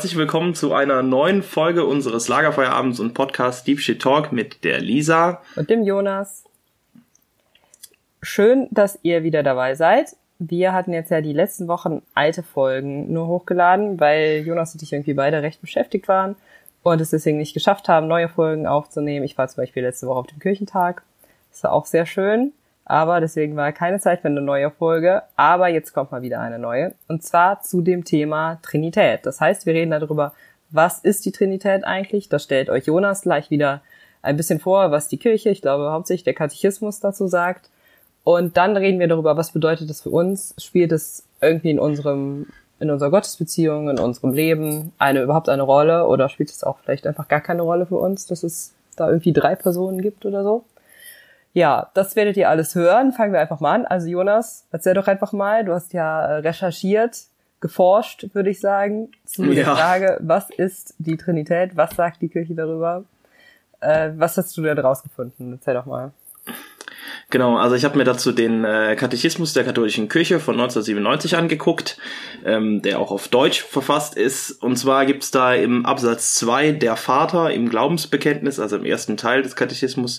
Herzlich 0.00 0.16
willkommen 0.16 0.54
zu 0.54 0.72
einer 0.72 1.02
neuen 1.02 1.42
Folge 1.42 1.84
unseres 1.84 2.26
Lagerfeuerabends 2.26 3.00
und 3.00 3.12
Podcast 3.12 3.66
Deep 3.66 3.80
Shit 3.80 4.00
Talk 4.00 4.32
mit 4.32 4.64
der 4.64 4.80
Lisa 4.80 5.42
und 5.56 5.68
dem 5.68 5.84
Jonas. 5.84 6.44
Schön, 8.22 8.68
dass 8.70 8.98
ihr 9.02 9.24
wieder 9.24 9.42
dabei 9.42 9.74
seid. 9.74 10.16
Wir 10.38 10.72
hatten 10.72 10.94
jetzt 10.94 11.10
ja 11.10 11.20
die 11.20 11.34
letzten 11.34 11.68
Wochen 11.68 12.00
alte 12.14 12.42
Folgen 12.42 13.12
nur 13.12 13.26
hochgeladen, 13.26 14.00
weil 14.00 14.42
Jonas 14.46 14.72
und 14.72 14.82
ich 14.82 14.90
irgendwie 14.94 15.12
beide 15.12 15.42
recht 15.42 15.60
beschäftigt 15.60 16.08
waren 16.08 16.34
und 16.82 16.98
es 17.02 17.10
deswegen 17.10 17.36
nicht 17.36 17.52
geschafft 17.52 17.90
haben, 17.90 18.08
neue 18.08 18.30
Folgen 18.30 18.66
aufzunehmen. 18.66 19.26
Ich 19.26 19.36
war 19.36 19.48
zum 19.48 19.64
Beispiel 19.64 19.82
letzte 19.82 20.06
Woche 20.06 20.20
auf 20.20 20.26
dem 20.28 20.38
Kirchentag. 20.38 21.02
Das 21.50 21.62
war 21.62 21.72
auch 21.72 21.84
sehr 21.84 22.06
schön 22.06 22.54
aber 22.90 23.20
deswegen 23.20 23.54
war 23.54 23.70
keine 23.70 24.00
Zeit 24.00 24.20
für 24.20 24.26
eine 24.26 24.40
neue 24.40 24.72
Folge. 24.72 25.22
Aber 25.36 25.68
jetzt 25.68 25.92
kommt 25.92 26.10
mal 26.10 26.22
wieder 26.22 26.40
eine 26.40 26.58
neue. 26.58 26.92
Und 27.06 27.22
zwar 27.22 27.60
zu 27.60 27.82
dem 27.82 28.04
Thema 28.04 28.58
Trinität. 28.62 29.24
Das 29.24 29.40
heißt, 29.40 29.64
wir 29.64 29.74
reden 29.74 29.92
darüber, 29.92 30.32
was 30.70 30.98
ist 30.98 31.24
die 31.24 31.30
Trinität 31.30 31.84
eigentlich? 31.84 32.28
Da 32.28 32.40
stellt 32.40 32.68
euch 32.68 32.86
Jonas 32.86 33.22
gleich 33.22 33.48
wieder 33.48 33.80
ein 34.22 34.36
bisschen 34.36 34.58
vor, 34.58 34.90
was 34.90 35.06
die 35.06 35.18
Kirche, 35.18 35.50
ich 35.50 35.62
glaube 35.62 35.92
hauptsächlich 35.92 36.24
der 36.24 36.34
Katechismus 36.34 36.98
dazu 36.98 37.28
sagt. 37.28 37.70
Und 38.24 38.56
dann 38.56 38.76
reden 38.76 38.98
wir 38.98 39.06
darüber, 39.06 39.36
was 39.36 39.52
bedeutet 39.52 39.88
das 39.88 40.00
für 40.00 40.10
uns? 40.10 40.56
Spielt 40.58 40.90
es 40.90 41.22
irgendwie 41.40 41.70
in 41.70 41.78
unserem, 41.78 42.48
in 42.80 42.90
unserer 42.90 43.10
Gottesbeziehung, 43.10 43.88
in 43.88 44.00
unserem 44.00 44.32
Leben 44.32 44.92
eine, 44.98 45.22
überhaupt 45.22 45.48
eine 45.48 45.62
Rolle? 45.62 46.08
Oder 46.08 46.28
spielt 46.28 46.50
es 46.50 46.64
auch 46.64 46.80
vielleicht 46.80 47.06
einfach 47.06 47.28
gar 47.28 47.40
keine 47.40 47.62
Rolle 47.62 47.86
für 47.86 47.98
uns, 47.98 48.26
dass 48.26 48.42
es 48.42 48.74
da 48.96 49.08
irgendwie 49.08 49.32
drei 49.32 49.54
Personen 49.54 50.02
gibt 50.02 50.26
oder 50.26 50.42
so? 50.42 50.64
Ja, 51.52 51.90
das 51.94 52.14
werdet 52.16 52.36
ihr 52.36 52.48
alles 52.48 52.74
hören. 52.74 53.12
Fangen 53.12 53.32
wir 53.32 53.40
einfach 53.40 53.60
mal 53.60 53.74
an. 53.74 53.86
Also 53.86 54.08
Jonas, 54.08 54.66
erzähl 54.70 54.94
doch 54.94 55.08
einfach 55.08 55.32
mal. 55.32 55.64
Du 55.64 55.72
hast 55.72 55.92
ja 55.92 56.24
äh, 56.24 56.34
recherchiert, 56.36 57.24
geforscht, 57.60 58.28
würde 58.32 58.50
ich 58.50 58.60
sagen, 58.60 59.10
zu 59.24 59.44
ja. 59.44 59.54
der 59.54 59.64
Frage, 59.64 60.18
was 60.20 60.50
ist 60.50 60.94
die 60.98 61.16
Trinität? 61.16 61.76
Was 61.76 61.96
sagt 61.96 62.22
die 62.22 62.28
Kirche 62.28 62.54
darüber? 62.54 63.04
Äh, 63.80 64.12
was 64.16 64.36
hast 64.36 64.56
du 64.56 64.62
denn 64.62 64.78
rausgefunden? 64.78 65.52
Erzähl 65.52 65.74
doch 65.74 65.86
mal. 65.86 66.12
Genau, 67.30 67.56
also 67.56 67.76
ich 67.76 67.84
habe 67.84 67.96
mir 67.96 68.04
dazu 68.04 68.32
den 68.32 68.64
äh, 68.64 68.96
Katechismus 68.96 69.52
der 69.52 69.62
katholischen 69.62 70.08
Kirche 70.08 70.40
von 70.40 70.54
1997 70.54 71.36
angeguckt, 71.36 71.96
ähm, 72.44 72.82
der 72.82 72.98
auch 72.98 73.12
auf 73.12 73.28
Deutsch 73.28 73.62
verfasst 73.62 74.16
ist. 74.16 74.50
Und 74.50 74.76
zwar 74.76 75.06
gibt's 75.06 75.30
da 75.30 75.54
im 75.54 75.86
Absatz 75.86 76.34
2 76.34 76.72
der 76.72 76.96
Vater 76.96 77.52
im 77.52 77.68
Glaubensbekenntnis, 77.70 78.58
also 78.58 78.76
im 78.76 78.84
ersten 78.84 79.16
Teil 79.16 79.42
des 79.42 79.54
Katechismus, 79.54 80.18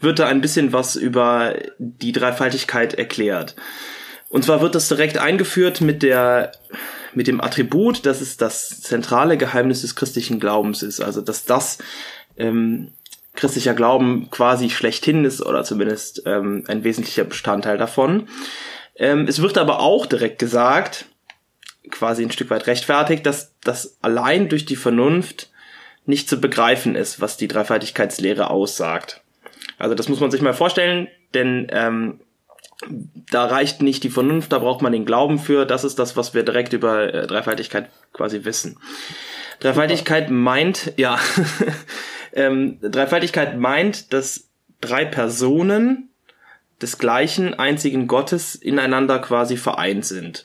wird 0.00 0.20
da 0.20 0.28
ein 0.28 0.40
bisschen 0.40 0.72
was 0.72 0.94
über 0.94 1.54
die 1.78 2.12
Dreifaltigkeit 2.12 2.94
erklärt. 2.94 3.56
Und 4.28 4.44
zwar 4.44 4.60
wird 4.60 4.76
das 4.76 4.88
direkt 4.88 5.18
eingeführt 5.18 5.80
mit 5.80 6.04
der 6.04 6.52
mit 7.14 7.28
dem 7.28 7.40
Attribut, 7.40 8.06
dass 8.06 8.20
es 8.20 8.36
das 8.36 8.80
zentrale 8.80 9.36
Geheimnis 9.36 9.82
des 9.82 9.94
christlichen 9.94 10.40
Glaubens 10.40 10.82
ist, 10.82 11.00
also 11.00 11.20
dass 11.20 11.44
das 11.44 11.78
ähm, 12.36 12.92
christlicher 13.34 13.74
Glauben 13.74 14.30
quasi 14.30 14.70
schlechthin 14.70 15.24
ist 15.24 15.42
oder 15.42 15.64
zumindest 15.64 16.22
ähm, 16.26 16.64
ein 16.68 16.84
wesentlicher 16.84 17.24
Bestandteil 17.24 17.78
davon. 17.78 18.28
Ähm, 18.96 19.26
es 19.28 19.42
wird 19.42 19.58
aber 19.58 19.80
auch 19.80 20.06
direkt 20.06 20.38
gesagt, 20.38 21.06
quasi 21.90 22.22
ein 22.22 22.30
Stück 22.30 22.50
weit 22.50 22.66
rechtfertigt, 22.66 23.26
dass 23.26 23.54
das 23.60 23.98
allein 24.02 24.48
durch 24.48 24.64
die 24.64 24.76
Vernunft 24.76 25.50
nicht 26.06 26.28
zu 26.28 26.40
begreifen 26.40 26.94
ist, 26.94 27.20
was 27.20 27.36
die 27.36 27.48
Dreifaltigkeitslehre 27.48 28.50
aussagt. 28.50 29.22
Also 29.78 29.94
das 29.94 30.08
muss 30.08 30.20
man 30.20 30.30
sich 30.30 30.42
mal 30.42 30.52
vorstellen, 30.54 31.08
denn 31.32 31.66
ähm, 31.70 32.20
da 33.30 33.46
reicht 33.46 33.82
nicht 33.82 34.04
die 34.04 34.10
Vernunft, 34.10 34.52
da 34.52 34.58
braucht 34.58 34.82
man 34.82 34.92
den 34.92 35.06
Glauben 35.06 35.38
für. 35.38 35.64
Das 35.64 35.84
ist 35.84 35.98
das, 35.98 36.16
was 36.16 36.34
wir 36.34 36.42
direkt 36.42 36.72
über 36.72 37.12
äh, 37.12 37.26
Dreifaltigkeit 37.26 37.88
quasi 38.12 38.44
wissen. 38.44 38.78
Dreifaltigkeit 39.60 40.30
meint, 40.30 40.92
ja, 40.96 41.18
ähm, 42.32 42.78
Dreifaltigkeit 42.80 43.58
meint, 43.58 44.12
dass 44.12 44.48
drei 44.80 45.04
Personen 45.04 46.10
des 46.82 46.98
gleichen 46.98 47.54
einzigen 47.54 48.06
Gottes 48.06 48.54
ineinander 48.54 49.18
quasi 49.18 49.56
vereint 49.56 50.04
sind. 50.04 50.44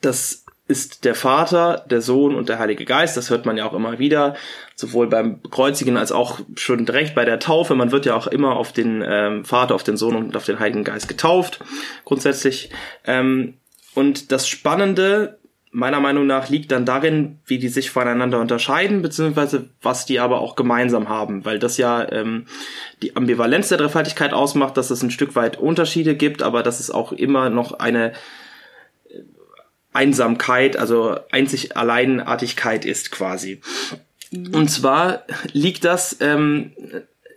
Das 0.00 0.44
ist 0.68 1.04
der 1.04 1.14
Vater, 1.14 1.84
der 1.90 2.00
Sohn 2.00 2.34
und 2.34 2.48
der 2.48 2.58
Heilige 2.58 2.84
Geist. 2.84 3.16
Das 3.16 3.30
hört 3.30 3.44
man 3.44 3.56
ja 3.56 3.66
auch 3.66 3.74
immer 3.74 3.98
wieder, 3.98 4.36
sowohl 4.74 5.08
beim 5.08 5.42
Kreuzigen 5.42 5.96
als 5.96 6.12
auch 6.12 6.40
schon 6.56 6.86
direkt 6.86 7.14
bei 7.14 7.24
der 7.24 7.40
Taufe. 7.40 7.74
Man 7.74 7.92
wird 7.92 8.06
ja 8.06 8.14
auch 8.14 8.26
immer 8.26 8.56
auf 8.56 8.72
den 8.72 9.04
ähm, 9.06 9.44
Vater, 9.44 9.74
auf 9.74 9.82
den 9.82 9.96
Sohn 9.96 10.16
und 10.16 10.36
auf 10.36 10.46
den 10.46 10.60
Heiligen 10.60 10.84
Geist 10.84 11.08
getauft, 11.08 11.60
grundsätzlich. 12.04 12.70
Ähm, 13.04 13.58
und 13.94 14.32
das 14.32 14.48
Spannende 14.48 15.38
meiner 15.72 16.00
Meinung 16.00 16.26
nach 16.26 16.50
liegt 16.50 16.70
dann 16.70 16.84
darin, 16.84 17.38
wie 17.46 17.58
die 17.58 17.68
sich 17.68 17.90
voneinander 17.90 18.38
unterscheiden, 18.38 19.00
beziehungsweise 19.00 19.70
was 19.80 20.04
die 20.04 20.20
aber 20.20 20.40
auch 20.42 20.54
gemeinsam 20.54 21.08
haben, 21.08 21.46
weil 21.46 21.58
das 21.58 21.78
ja 21.78 22.10
ähm, 22.12 22.44
die 23.00 23.16
Ambivalenz 23.16 23.70
der 23.70 23.78
Dreifaltigkeit 23.78 24.34
ausmacht, 24.34 24.76
dass 24.76 24.90
es 24.90 25.02
ein 25.02 25.10
Stück 25.10 25.34
weit 25.34 25.58
Unterschiede 25.58 26.14
gibt, 26.14 26.42
aber 26.42 26.62
dass 26.62 26.78
es 26.78 26.90
auch 26.90 27.10
immer 27.12 27.48
noch 27.48 27.72
eine 27.78 28.12
äh, 29.08 29.20
Einsamkeit, 29.94 30.76
also 30.76 31.18
einzig 31.30 31.74
Alleinartigkeit 31.74 32.84
ist 32.84 33.10
quasi. 33.10 33.62
Mhm. 34.30 34.54
Und 34.54 34.70
zwar 34.70 35.24
liegt 35.52 35.86
das 35.86 36.18
ähm, 36.20 36.72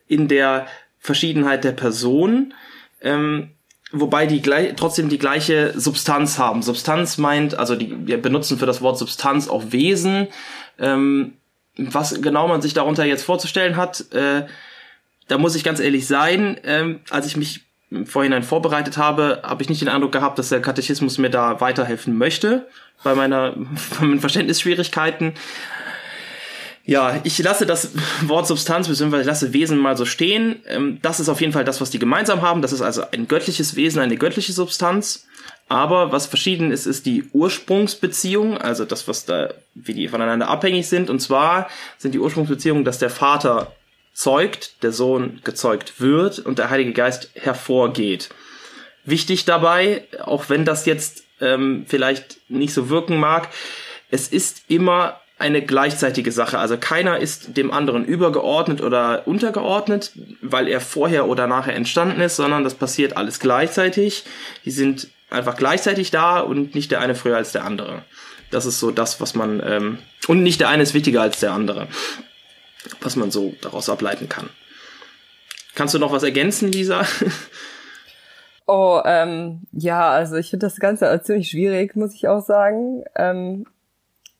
in 0.10 0.28
der 0.28 0.68
Verschiedenheit 1.00 1.64
der 1.64 1.72
Person, 1.72 2.54
ähm, 3.02 3.52
wobei 4.00 4.26
die 4.26 4.42
gleich, 4.42 4.74
trotzdem 4.76 5.10
die 5.10 5.18
gleiche 5.18 5.74
Substanz 5.80 6.38
haben. 6.38 6.62
Substanz 6.62 7.18
meint, 7.18 7.56
also 7.56 7.76
die, 7.76 8.08
wir 8.08 8.22
benutzen 8.22 8.58
für 8.58 8.66
das 8.66 8.82
Wort 8.82 8.98
Substanz 8.98 9.48
auch 9.48 9.64
Wesen. 9.72 10.28
Ähm, 10.80 11.34
was 11.78 12.22
genau 12.22 12.48
man 12.48 12.62
sich 12.62 12.74
darunter 12.74 13.06
jetzt 13.06 13.24
vorzustellen 13.24 13.76
hat, 13.76 14.12
äh, 14.14 14.46
da 15.28 15.38
muss 15.38 15.56
ich 15.56 15.64
ganz 15.64 15.80
ehrlich 15.80 16.08
sein, 16.08 16.58
ähm, 16.64 17.00
als 17.10 17.28
ich 17.28 17.36
mich 17.36 17.62
im 17.92 18.06
Vorhinein 18.06 18.44
vorbereitet 18.44 18.98
habe, 18.98 19.42
habe 19.44 19.62
ich 19.62 19.70
nicht 19.70 19.82
den 19.82 19.90
Eindruck 19.90 20.12
gehabt, 20.12 20.40
dass 20.40 20.50
der 20.50 20.62
Katechismus 20.62 21.18
mir 21.18 21.30
da 21.30 21.62
weiterhelfen 21.62 22.18
möchte 22.18 22.68
bei 23.04 23.16
meiner 23.16 23.52
bei 24.00 24.06
meinen 24.06 24.20
Verständnisschwierigkeiten. 24.20 25.34
Ja, 26.88 27.20
ich 27.24 27.40
lasse 27.40 27.66
das 27.66 27.92
Wort 28.22 28.46
Substanz 28.46 28.88
bzw. 28.88 29.24
lasse 29.24 29.54
Wesen 29.54 29.80
mal 29.80 29.98
so 29.98 30.06
stehen. 30.06 30.62
Ähm, 30.68 31.00
das 31.02 31.20
ist 31.20 31.30
auf 31.30 31.42
jeden 31.42 31.54
Fall 31.54 31.66
das, 31.66 31.82
was 31.82 31.90
die 31.90 32.00
gemeinsam 32.00 32.44
haben. 32.44 32.62
Das 32.62 32.74
ist 32.74 32.82
also 32.82 33.04
ein 33.12 33.28
göttliches 33.28 33.76
Wesen, 33.76 34.02
eine 34.02 34.18
göttliche 34.18 34.54
Substanz. 34.54 35.26
Aber 35.68 36.12
was 36.12 36.28
verschieden 36.28 36.72
ist, 36.72 36.86
ist 36.86 37.08
die 37.08 37.24
Ursprungsbeziehung, 37.34 38.60
also 38.60 38.86
das, 38.86 39.08
was 39.08 39.26
da, 39.26 39.52
wie 39.74 39.96
die 39.96 40.08
voneinander 40.08 40.48
abhängig 40.48 40.88
sind. 40.88 41.10
Und 41.10 41.22
zwar 41.22 41.70
sind 41.98 42.14
die 42.14 42.20
Ursprungsbeziehungen, 42.20 42.86
dass 42.86 43.00
der 43.00 43.10
Vater 43.10 43.74
zeugt, 44.14 44.84
der 44.84 44.92
Sohn 44.92 45.42
gezeugt 45.44 46.00
wird 46.00 46.38
und 46.38 46.60
der 46.60 46.70
Heilige 46.70 46.94
Geist 46.94 47.32
hervorgeht. 47.34 48.30
Wichtig 49.06 49.46
dabei, 49.46 50.04
auch 50.22 50.50
wenn 50.50 50.66
das 50.66 50.86
jetzt 50.86 51.24
ähm, 51.42 51.86
vielleicht 51.88 52.38
nicht 52.48 52.74
so 52.74 52.90
wirken 52.90 53.18
mag, 53.18 53.50
es 54.12 54.28
ist 54.28 54.64
immer 54.68 55.20
eine 55.38 55.62
gleichzeitige 55.62 56.32
Sache. 56.32 56.60
Also 56.60 56.78
keiner 56.78 57.20
ist 57.20 57.58
dem 57.58 57.72
anderen 57.72 58.06
übergeordnet 58.06 58.82
oder 58.82 59.28
untergeordnet, 59.28 60.14
weil 60.42 60.68
er 60.68 60.80
vorher 60.80 61.28
oder 61.28 61.48
nachher 61.48 61.76
entstanden 61.76 62.22
ist, 62.22 62.38
sondern 62.38 62.64
das 62.64 62.76
passiert 62.76 63.18
alles 63.18 63.40
gleichzeitig. 63.40 64.24
Die 64.64 64.72
sind 64.72 65.10
einfach 65.30 65.58
gleichzeitig 65.58 66.12
da 66.12 66.40
und 66.40 66.74
nicht 66.74 66.92
der 66.92 67.02
eine 67.02 67.16
früher 67.16 67.36
als 67.36 67.52
der 67.52 67.66
andere. 67.66 68.04
Das 68.52 68.66
ist 68.66 68.80
so 68.80 68.92
das, 68.92 69.20
was 69.20 69.36
man 69.36 69.62
ähm, 69.66 69.98
und 70.28 70.42
nicht 70.42 70.62
der 70.62 70.70
eine 70.70 70.84
ist 70.84 70.94
wichtiger 70.94 71.22
als 71.22 71.40
der 71.40 71.52
andere, 71.52 71.88
was 73.02 73.16
man 73.16 73.32
so 73.32 73.54
daraus 73.62 73.90
ableiten 73.90 74.30
kann. 74.30 74.50
Kannst 75.74 75.94
du 75.94 76.00
noch 76.00 76.14
was 76.14 76.24
ergänzen, 76.24 76.72
Lisa? 76.72 77.06
Oh, 78.68 79.00
ähm, 79.06 79.68
ja, 79.74 80.10
also 80.10 80.38
ich 80.38 80.50
finde 80.50 80.66
das 80.66 80.78
Ganze 80.78 81.22
ziemlich 81.24 81.50
schwierig, 81.50 81.96
muss 81.96 82.16
ich 82.16 82.28
auch 82.28 82.44
sagen. 82.44 83.04
Ähm, 83.16 83.68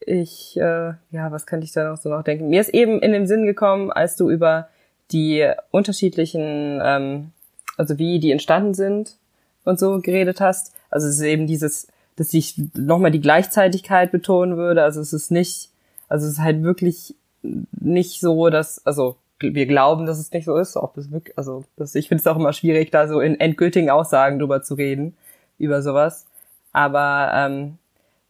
ich, 0.06 0.58
äh, 0.58 0.94
ja, 1.12 1.32
was 1.32 1.46
könnte 1.46 1.66
ich 1.66 1.72
da 1.72 1.90
noch 1.90 1.98
so 1.98 2.10
noch 2.10 2.24
denken? 2.24 2.50
Mir 2.50 2.62
ist 2.62 2.74
eben 2.74 3.00
in 3.00 3.12
den 3.12 3.28
Sinn 3.28 3.46
gekommen, 3.46 3.92
als 3.92 4.16
du 4.16 4.30
über 4.30 4.70
die 5.12 5.48
unterschiedlichen, 5.72 6.80
ähm, 6.84 7.32
also 7.78 7.98
wie 7.98 8.20
die 8.20 8.32
entstanden 8.32 8.74
sind 8.74 9.18
und 9.64 9.80
so 9.80 10.00
geredet 10.00 10.42
hast. 10.42 10.74
Also 10.90 11.08
es 11.08 11.16
ist 11.16 11.24
eben 11.24 11.48
dieses, 11.48 11.88
dass 12.16 12.34
ich 12.34 12.56
nochmal 12.76 13.12
die 13.12 13.22
Gleichzeitigkeit 13.22 14.12
betonen 14.12 14.58
würde. 14.58 14.84
Also 14.84 15.02
es 15.02 15.14
ist 15.14 15.32
nicht, 15.32 15.70
also 16.08 16.26
es 16.26 16.34
ist 16.34 16.42
halt 16.42 16.64
wirklich 16.64 17.16
nicht 17.52 18.20
so, 18.20 18.50
dass, 18.50 18.86
also 18.86 19.18
wir 19.40 19.66
glauben, 19.66 20.06
dass 20.06 20.20
es 20.20 20.32
nicht 20.32 20.46
so 20.46 20.56
ist, 20.58 20.78
ob 20.78 20.96
das 20.96 21.12
wirklich, 21.12 21.38
also 21.38 21.66
das, 21.76 21.94
ich 21.96 22.08
finde 22.08 22.22
es 22.22 22.28
auch 22.28 22.38
immer 22.38 22.54
schwierig, 22.54 22.92
da 22.92 23.08
so 23.08 23.20
in 23.20 23.40
endgültigen 23.40 23.90
Aussagen 23.90 24.40
drüber 24.40 24.62
zu 24.62 24.76
reden, 24.76 25.16
über 25.58 25.82
sowas. 25.82 26.26
Aber 26.72 27.32
ähm, 27.34 27.78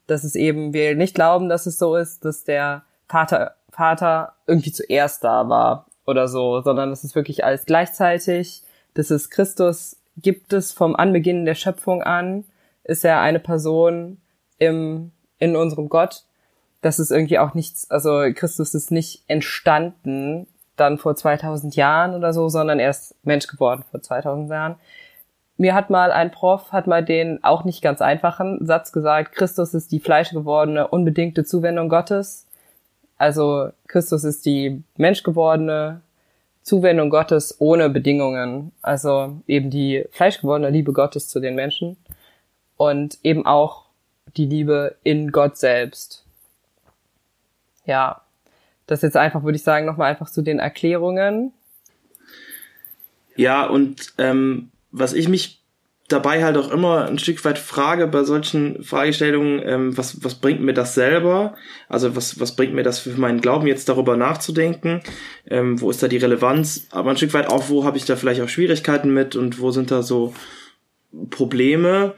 dass 0.08 0.24
es 0.24 0.36
eben, 0.36 0.74
wir 0.74 0.96
nicht 0.96 1.16
glauben, 1.16 1.50
dass 1.50 1.66
es 1.66 1.78
so 1.78 1.96
ist, 1.96 2.26
dass 2.26 2.44
der 2.44 2.84
Vater, 3.08 3.56
Vater 3.70 4.34
irgendwie 4.48 4.72
zuerst 4.72 5.24
da 5.24 5.50
war 5.50 5.88
oder 6.06 6.28
so, 6.28 6.62
sondern 6.62 6.92
es 6.92 7.04
wirklich 7.16 7.44
alles 7.44 7.66
gleichzeitig, 7.66 8.64
dass 8.94 9.10
es 9.10 9.30
Christus 9.30 9.98
gibt 10.18 10.54
es 10.54 10.72
vom 10.72 10.96
Anbeginn 10.96 11.46
der 11.46 11.56
Schöpfung 11.56 12.02
an, 12.02 12.46
ist 12.84 13.04
er 13.04 13.20
eine 13.20 13.40
Person 13.40 14.18
im, 14.58 15.12
in 15.40 15.56
unserem 15.56 15.90
Gott, 15.90 16.24
das 16.82 17.00
ist 17.00 17.12
irgendwie 17.12 17.40
auch 17.40 17.54
nichts, 17.54 17.90
also 17.90 18.22
Christus 18.34 18.76
ist 18.76 18.92
nicht 18.92 19.24
entstanden 19.28 20.48
dann 20.76 20.98
vor 20.98 21.16
2000 21.16 21.76
Jahren 21.76 22.14
oder 22.14 22.34
so, 22.34 22.50
sondern 22.50 22.80
erst 22.80 23.16
Mensch 23.26 23.48
geworden 23.48 23.84
vor 23.90 24.02
2000 24.02 24.50
Jahren. 24.50 24.76
Mir 25.58 25.74
hat 25.74 25.90
mal 25.90 26.12
ein 26.12 26.32
Prof, 26.32 26.72
hat 26.72 26.88
mal 26.88 27.04
den 27.04 27.44
auch 27.44 27.64
nicht 27.64 27.82
ganz 27.82 28.02
einfachen 28.02 28.66
Satz 28.66 28.92
gesagt, 28.92 29.36
Christus 29.36 29.74
ist 29.74 29.92
die 29.92 30.00
fleischgewordene, 30.00 30.88
unbedingte 30.88 31.46
Zuwendung 31.46 31.88
Gottes. 31.88 32.46
Also 33.18 33.70
Christus 33.88 34.26
ist 34.26 34.46
die 34.46 34.84
menschgewordene 34.98 36.02
Zuwendung 36.62 37.10
Gottes 37.10 37.56
ohne 37.60 37.90
Bedingungen. 37.90 38.74
Also 38.82 39.40
eben 39.48 39.70
die 39.70 40.06
fleischgewordene 40.12 40.72
Liebe 40.72 40.92
Gottes 40.92 41.30
zu 41.30 41.40
den 41.40 41.56
Menschen 41.56 41.96
und 42.76 43.18
eben 43.24 43.46
auch 43.46 43.86
die 44.36 44.46
Liebe 44.46 44.96
in 45.04 45.32
Gott 45.32 45.58
selbst. 45.58 46.26
Ja, 47.86 48.22
das 48.88 49.02
jetzt 49.04 49.16
einfach, 49.16 49.44
würde 49.44 49.56
ich 49.56 49.64
sagen, 49.64 49.86
nochmal 49.86 50.12
einfach 50.12 50.30
zu 50.30 50.42
den 50.42 50.60
Erklärungen. 50.60 51.54
Ja, 53.36 53.66
und 53.66 54.14
ähm, 54.18 54.72
was 54.98 55.14
ich 55.14 55.28
mich 55.28 55.62
dabei 56.08 56.44
halt 56.44 56.56
auch 56.58 56.72
immer 56.72 57.06
ein 57.06 57.18
Stück 57.18 57.44
weit 57.46 57.58
frage 57.58 58.08
bei 58.08 58.24
solchen 58.24 58.84
Fragestellungen, 58.84 59.62
ähm, 59.66 59.98
was, 59.98 60.24
was 60.24 60.36
bringt 60.36 60.62
mir 60.62 60.74
das 60.74 60.94
selber? 60.94 61.56
Also 61.90 62.16
was, 62.16 62.40
was 62.40 62.56
bringt 62.56 62.76
mir 62.76 62.84
das 62.84 63.00
für 63.00 63.10
meinen 63.12 63.42
Glauben, 63.42 63.66
jetzt 63.66 63.90
darüber 63.90 64.16
nachzudenken? 64.16 65.02
Ähm, 65.50 65.82
wo 65.82 65.90
ist 65.90 66.04
da 66.04 66.08
die 66.08 66.18
Relevanz? 66.18 66.88
Aber 66.92 67.10
ein 67.10 67.18
Stück 67.18 67.34
weit 67.34 67.48
auch, 67.48 67.70
wo 67.70 67.86
habe 67.86 67.98
ich 67.98 68.06
da 68.06 68.16
vielleicht 68.16 68.42
auch 68.42 68.50
Schwierigkeiten 68.50 69.14
mit 69.14 69.36
und 69.36 69.60
wo 69.60 69.72
sind 69.72 69.90
da 69.90 70.04
so 70.04 70.36
Probleme? 71.32 72.14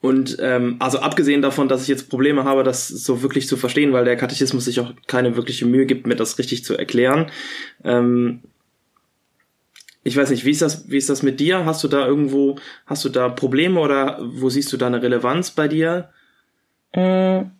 Und 0.00 0.38
ähm, 0.40 0.76
also 0.78 1.00
abgesehen 1.00 1.42
davon, 1.42 1.68
dass 1.68 1.82
ich 1.82 1.88
jetzt 1.88 2.08
Probleme 2.08 2.44
habe, 2.44 2.64
das 2.64 2.88
so 2.88 3.20
wirklich 3.20 3.46
zu 3.46 3.58
verstehen, 3.58 3.92
weil 3.92 4.06
der 4.06 4.16
Katechismus 4.16 4.64
sich 4.64 4.80
auch 4.80 4.94
keine 5.06 5.36
wirkliche 5.36 5.66
Mühe 5.66 5.84
gibt, 5.84 6.06
mir 6.06 6.16
das 6.16 6.38
richtig 6.38 6.64
zu 6.64 6.74
erklären. 6.74 7.30
Ähm, 7.84 8.40
ich 10.02 10.16
weiß 10.16 10.30
nicht, 10.30 10.44
wie 10.44 10.50
ist 10.50 10.62
das, 10.62 10.88
wie 10.90 10.96
ist 10.96 11.10
das 11.10 11.22
mit 11.22 11.40
dir? 11.40 11.64
Hast 11.64 11.84
du 11.84 11.88
da 11.88 12.06
irgendwo, 12.06 12.56
hast 12.86 13.04
du 13.04 13.08
da 13.08 13.28
Probleme 13.28 13.80
oder 13.80 14.18
wo 14.20 14.48
siehst 14.48 14.72
du 14.72 14.76
da 14.76 14.86
eine 14.86 15.02
Relevanz 15.02 15.50
bei 15.50 15.68
dir? 15.68 16.08
Mm, 16.94 17.50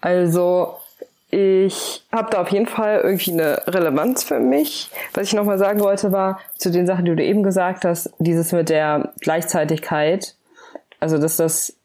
also 0.00 0.76
ich 1.30 2.04
habe 2.12 2.30
da 2.30 2.40
auf 2.40 2.50
jeden 2.50 2.66
Fall 2.66 3.00
irgendwie 3.02 3.32
eine 3.32 3.62
Relevanz 3.66 4.22
für 4.22 4.40
mich. 4.40 4.90
Was 5.12 5.28
ich 5.28 5.34
nochmal 5.34 5.58
sagen 5.58 5.80
wollte, 5.80 6.12
war 6.12 6.40
zu 6.56 6.70
den 6.70 6.86
Sachen, 6.86 7.04
die 7.04 7.14
du 7.14 7.22
eben 7.22 7.42
gesagt 7.42 7.84
hast, 7.84 8.12
dieses 8.18 8.52
mit 8.52 8.68
der 8.68 9.12
Gleichzeitigkeit 9.20 10.36
also 11.04 11.18
dass 11.18 11.36
das, 11.36 11.76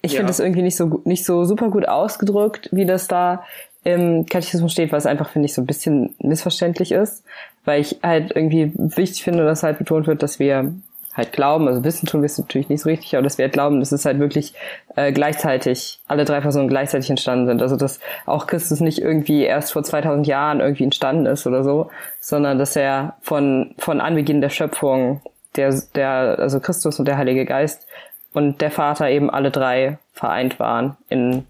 ich 0.00 0.12
ja. 0.12 0.18
finde 0.18 0.30
das 0.30 0.38
irgendwie 0.38 0.62
nicht 0.62 0.76
so 0.76 1.02
nicht 1.04 1.24
so 1.24 1.44
super 1.44 1.70
gut 1.70 1.88
ausgedrückt, 1.88 2.68
wie 2.70 2.86
das 2.86 3.08
da 3.08 3.44
im 3.82 4.26
Katechismus 4.26 4.70
steht, 4.70 4.92
was 4.92 5.06
einfach 5.06 5.30
finde 5.30 5.46
ich 5.46 5.54
so 5.54 5.62
ein 5.62 5.66
bisschen 5.66 6.14
missverständlich 6.20 6.92
ist, 6.92 7.24
weil 7.64 7.80
ich 7.80 8.00
halt 8.02 8.34
irgendwie 8.34 8.72
wichtig 8.74 9.22
finde, 9.22 9.44
dass 9.44 9.62
halt 9.62 9.78
betont 9.78 10.06
wird, 10.06 10.22
dass 10.22 10.38
wir 10.38 10.72
halt 11.12 11.32
glauben, 11.32 11.66
also 11.66 11.82
wissen 11.82 12.06
tun 12.06 12.22
wir 12.22 12.26
es 12.26 12.38
natürlich 12.38 12.68
nicht 12.68 12.82
so 12.82 12.88
richtig, 12.88 13.14
aber 13.14 13.22
dass 13.22 13.36
wir 13.36 13.44
halt 13.44 13.52
glauben, 13.52 13.80
dass 13.80 13.92
es 13.92 14.04
halt 14.04 14.20
wirklich 14.20 14.54
äh, 14.96 15.12
gleichzeitig, 15.12 16.00
alle 16.06 16.24
drei 16.24 16.40
Personen 16.40 16.68
gleichzeitig 16.68 17.10
entstanden 17.10 17.46
sind. 17.46 17.62
Also 17.62 17.76
dass 17.76 18.00
auch 18.26 18.46
Christus 18.46 18.80
nicht 18.80 19.00
irgendwie 19.00 19.42
erst 19.42 19.72
vor 19.72 19.82
2000 19.82 20.26
Jahren 20.26 20.60
irgendwie 20.60 20.84
entstanden 20.84 21.26
ist 21.26 21.46
oder 21.46 21.64
so, 21.64 21.90
sondern 22.20 22.58
dass 22.58 22.76
er 22.76 23.16
von, 23.22 23.74
von 23.78 24.00
Anbeginn 24.00 24.40
der 24.40 24.50
Schöpfung, 24.50 25.20
der, 25.56 25.74
der, 25.94 26.38
also 26.38 26.60
Christus 26.60 26.98
und 26.98 27.06
der 27.06 27.18
Heilige 27.18 27.44
Geist 27.44 27.86
und 28.32 28.60
der 28.60 28.70
Vater 28.70 29.10
eben 29.10 29.30
alle 29.30 29.50
drei 29.50 29.98
vereint 30.12 30.60
waren 30.60 30.96
in, 31.08 31.44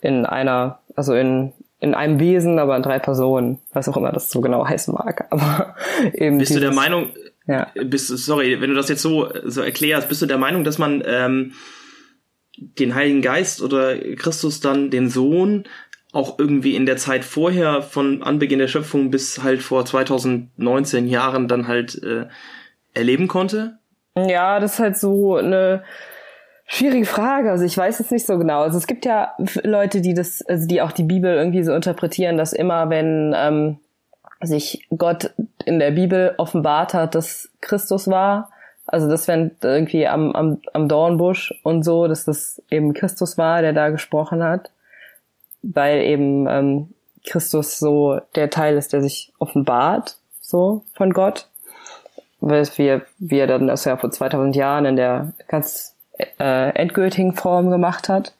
in 0.00 0.24
einer, 0.24 0.78
also 0.94 1.14
in, 1.14 1.52
in 1.80 1.94
einem 1.94 2.20
Wesen, 2.20 2.58
aber 2.58 2.76
in 2.76 2.82
drei 2.82 2.98
Personen, 2.98 3.58
was 3.72 3.88
auch 3.88 3.96
immer 3.96 4.12
das 4.12 4.30
so 4.30 4.40
genau 4.40 4.66
heißen 4.66 4.92
mag. 4.94 5.26
Aber 5.30 5.74
eben 6.12 6.38
bist 6.38 6.50
dieses, 6.50 6.60
du 6.62 6.68
der 6.68 6.74
Meinung, 6.74 7.08
ja. 7.46 7.68
bist 7.84 8.08
sorry, 8.08 8.60
wenn 8.60 8.70
du 8.70 8.76
das 8.76 8.90
jetzt 8.90 9.02
so, 9.02 9.28
so 9.44 9.62
erklärst, 9.62 10.08
bist 10.08 10.20
du 10.20 10.26
der 10.26 10.38
Meinung, 10.38 10.62
dass 10.62 10.78
man 10.78 11.02
ähm, 11.06 11.52
den 12.58 12.94
Heiligen 12.94 13.22
Geist 13.22 13.62
oder 13.62 13.96
Christus 14.16 14.60
dann 14.60 14.90
den 14.90 15.08
Sohn 15.08 15.64
auch 16.12 16.38
irgendwie 16.38 16.76
in 16.76 16.86
der 16.86 16.96
Zeit 16.96 17.24
vorher 17.24 17.82
von 17.82 18.22
Anbeginn 18.22 18.58
der 18.58 18.68
Schöpfung 18.68 19.10
bis 19.10 19.42
halt 19.42 19.62
vor 19.62 19.86
2019 19.86 21.08
Jahren 21.08 21.48
dann 21.48 21.66
halt 21.66 22.02
äh, 22.02 22.26
erleben 22.92 23.28
konnte? 23.28 23.78
Ja, 24.16 24.60
das 24.60 24.74
ist 24.74 24.78
halt 24.80 24.98
so 24.98 25.36
eine 25.36 25.84
schwierige 26.70 27.04
Frage. 27.04 27.50
Also 27.50 27.64
ich 27.64 27.76
weiß 27.76 27.98
jetzt 27.98 28.12
nicht 28.12 28.26
so 28.26 28.38
genau. 28.38 28.62
Also 28.62 28.78
es 28.78 28.86
gibt 28.86 29.04
ja 29.04 29.34
Leute, 29.62 30.00
die 30.00 30.14
das, 30.14 30.40
also 30.42 30.68
die 30.68 30.80
auch 30.80 30.92
die 30.92 31.02
Bibel 31.02 31.34
irgendwie 31.34 31.64
so 31.64 31.74
interpretieren, 31.74 32.36
dass 32.36 32.52
immer 32.52 32.88
wenn 32.90 33.34
ähm, 33.36 33.78
sich 34.40 34.86
Gott 34.96 35.32
in 35.64 35.80
der 35.80 35.90
Bibel 35.90 36.34
offenbart 36.38 36.94
hat, 36.94 37.14
dass 37.14 37.50
Christus 37.60 38.08
war, 38.08 38.50
also 38.86 39.08
das 39.08 39.26
wenn 39.26 39.50
irgendwie 39.62 40.06
am, 40.06 40.32
am, 40.32 40.60
am 40.72 40.88
Dornbusch 40.88 41.54
und 41.64 41.82
so, 41.82 42.06
dass 42.06 42.24
das 42.24 42.62
eben 42.70 42.94
Christus 42.94 43.36
war, 43.36 43.62
der 43.62 43.72
da 43.72 43.90
gesprochen 43.90 44.42
hat, 44.42 44.70
weil 45.62 46.02
eben 46.02 46.46
ähm, 46.48 46.94
Christus 47.26 47.78
so 47.78 48.20
der 48.36 48.48
Teil 48.48 48.76
ist, 48.76 48.92
der 48.92 49.02
sich 49.02 49.32
offenbart, 49.38 50.18
so 50.40 50.84
von 50.94 51.12
Gott 51.12 51.48
wie, 52.40 53.00
wie 53.18 53.38
er 53.38 53.46
dann 53.46 53.66
das 53.66 53.84
ja 53.84 53.96
vor 53.96 54.10
2000 54.10 54.56
Jahren 54.56 54.86
in 54.86 54.96
der 54.96 55.32
ganz 55.48 55.94
äh, 56.38 56.70
endgültigen 56.70 57.34
Form 57.34 57.70
gemacht 57.70 58.08
hat. 58.08 58.34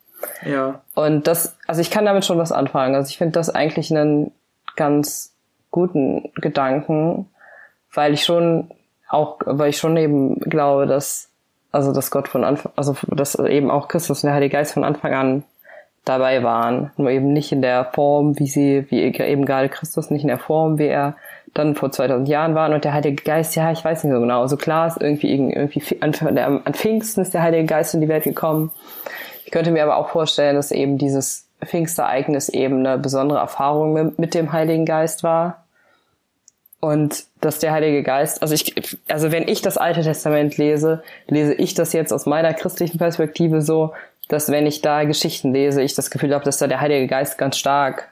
Ja. 0.44 0.80
Und 0.94 1.26
das, 1.26 1.56
also 1.66 1.80
ich 1.80 1.90
kann 1.90 2.04
damit 2.04 2.24
schon 2.24 2.38
was 2.38 2.52
anfangen. 2.52 2.94
Also 2.94 3.08
ich 3.10 3.18
finde 3.18 3.32
das 3.32 3.50
eigentlich 3.50 3.90
einen 3.90 4.32
ganz 4.76 5.34
guten 5.70 6.30
Gedanken, 6.34 7.28
weil 7.92 8.12
ich 8.12 8.24
schon 8.24 8.70
auch, 9.08 9.38
weil 9.44 9.70
ich 9.70 9.78
schon 9.78 9.96
eben 9.96 10.38
glaube, 10.40 10.86
dass, 10.86 11.30
also 11.72 11.92
dass 11.92 12.10
Gott 12.10 12.28
von 12.28 12.44
Anfang, 12.44 12.72
also 12.76 12.96
dass 13.08 13.34
eben 13.34 13.70
auch 13.70 13.88
Christus 13.88 14.22
und 14.22 14.28
der 14.28 14.34
Heilige 14.34 14.56
Geist 14.56 14.74
von 14.74 14.84
Anfang 14.84 15.14
an 15.14 15.44
dabei 16.04 16.42
waren. 16.42 16.92
Nur 16.96 17.10
eben 17.10 17.32
nicht 17.32 17.52
in 17.52 17.62
der 17.62 17.84
Form, 17.84 18.38
wie 18.38 18.46
sie, 18.46 18.86
wie 18.90 19.02
eben 19.02 19.44
gerade 19.44 19.68
Christus, 19.68 20.10
nicht 20.10 20.22
in 20.22 20.28
der 20.28 20.38
Form, 20.38 20.78
wie 20.78 20.86
er 20.86 21.16
dann 21.54 21.74
vor 21.74 21.90
2000 21.90 22.28
Jahren 22.28 22.54
waren 22.54 22.72
und 22.72 22.84
der 22.84 22.94
Heilige 22.94 23.22
Geist, 23.22 23.56
ja, 23.56 23.72
ich 23.72 23.84
weiß 23.84 24.04
nicht 24.04 24.12
so 24.12 24.20
genau. 24.20 24.42
Also 24.42 24.56
klar 24.56 24.86
ist 24.86 25.00
irgendwie, 25.00 25.32
irgendwie 25.32 25.82
an, 26.00 26.14
an 26.64 26.74
Pfingsten 26.74 27.22
ist 27.22 27.34
der 27.34 27.42
Heilige 27.42 27.64
Geist 27.64 27.94
in 27.94 28.00
die 28.00 28.08
Welt 28.08 28.24
gekommen. 28.24 28.70
Ich 29.44 29.50
könnte 29.50 29.72
mir 29.72 29.82
aber 29.82 29.96
auch 29.96 30.10
vorstellen, 30.10 30.54
dass 30.54 30.70
eben 30.70 30.96
dieses 30.96 31.48
Pfingstereignis 31.64 32.48
eben 32.48 32.86
eine 32.86 32.98
besondere 32.98 33.40
Erfahrung 33.40 33.92
mit, 33.92 34.18
mit 34.18 34.34
dem 34.34 34.52
Heiligen 34.52 34.86
Geist 34.86 35.22
war. 35.22 35.64
Und 36.78 37.24
dass 37.42 37.58
der 37.58 37.72
Heilige 37.72 38.02
Geist, 38.02 38.40
also 38.40 38.54
ich, 38.54 38.74
also 39.08 39.32
wenn 39.32 39.46
ich 39.48 39.60
das 39.60 39.76
Alte 39.76 40.02
Testament 40.02 40.56
lese, 40.56 41.02
lese 41.26 41.52
ich 41.52 41.74
das 41.74 41.92
jetzt 41.92 42.12
aus 42.12 42.24
meiner 42.24 42.54
christlichen 42.54 42.96
Perspektive 42.96 43.60
so, 43.60 43.92
dass 44.28 44.50
wenn 44.50 44.66
ich 44.66 44.80
da 44.80 45.04
Geschichten 45.04 45.52
lese, 45.52 45.82
ich 45.82 45.94
das 45.94 46.10
Gefühl 46.10 46.32
habe, 46.32 46.44
dass 46.44 46.56
da 46.56 46.68
der 46.68 46.80
Heilige 46.80 47.06
Geist 47.06 47.36
ganz 47.36 47.58
stark, 47.58 48.08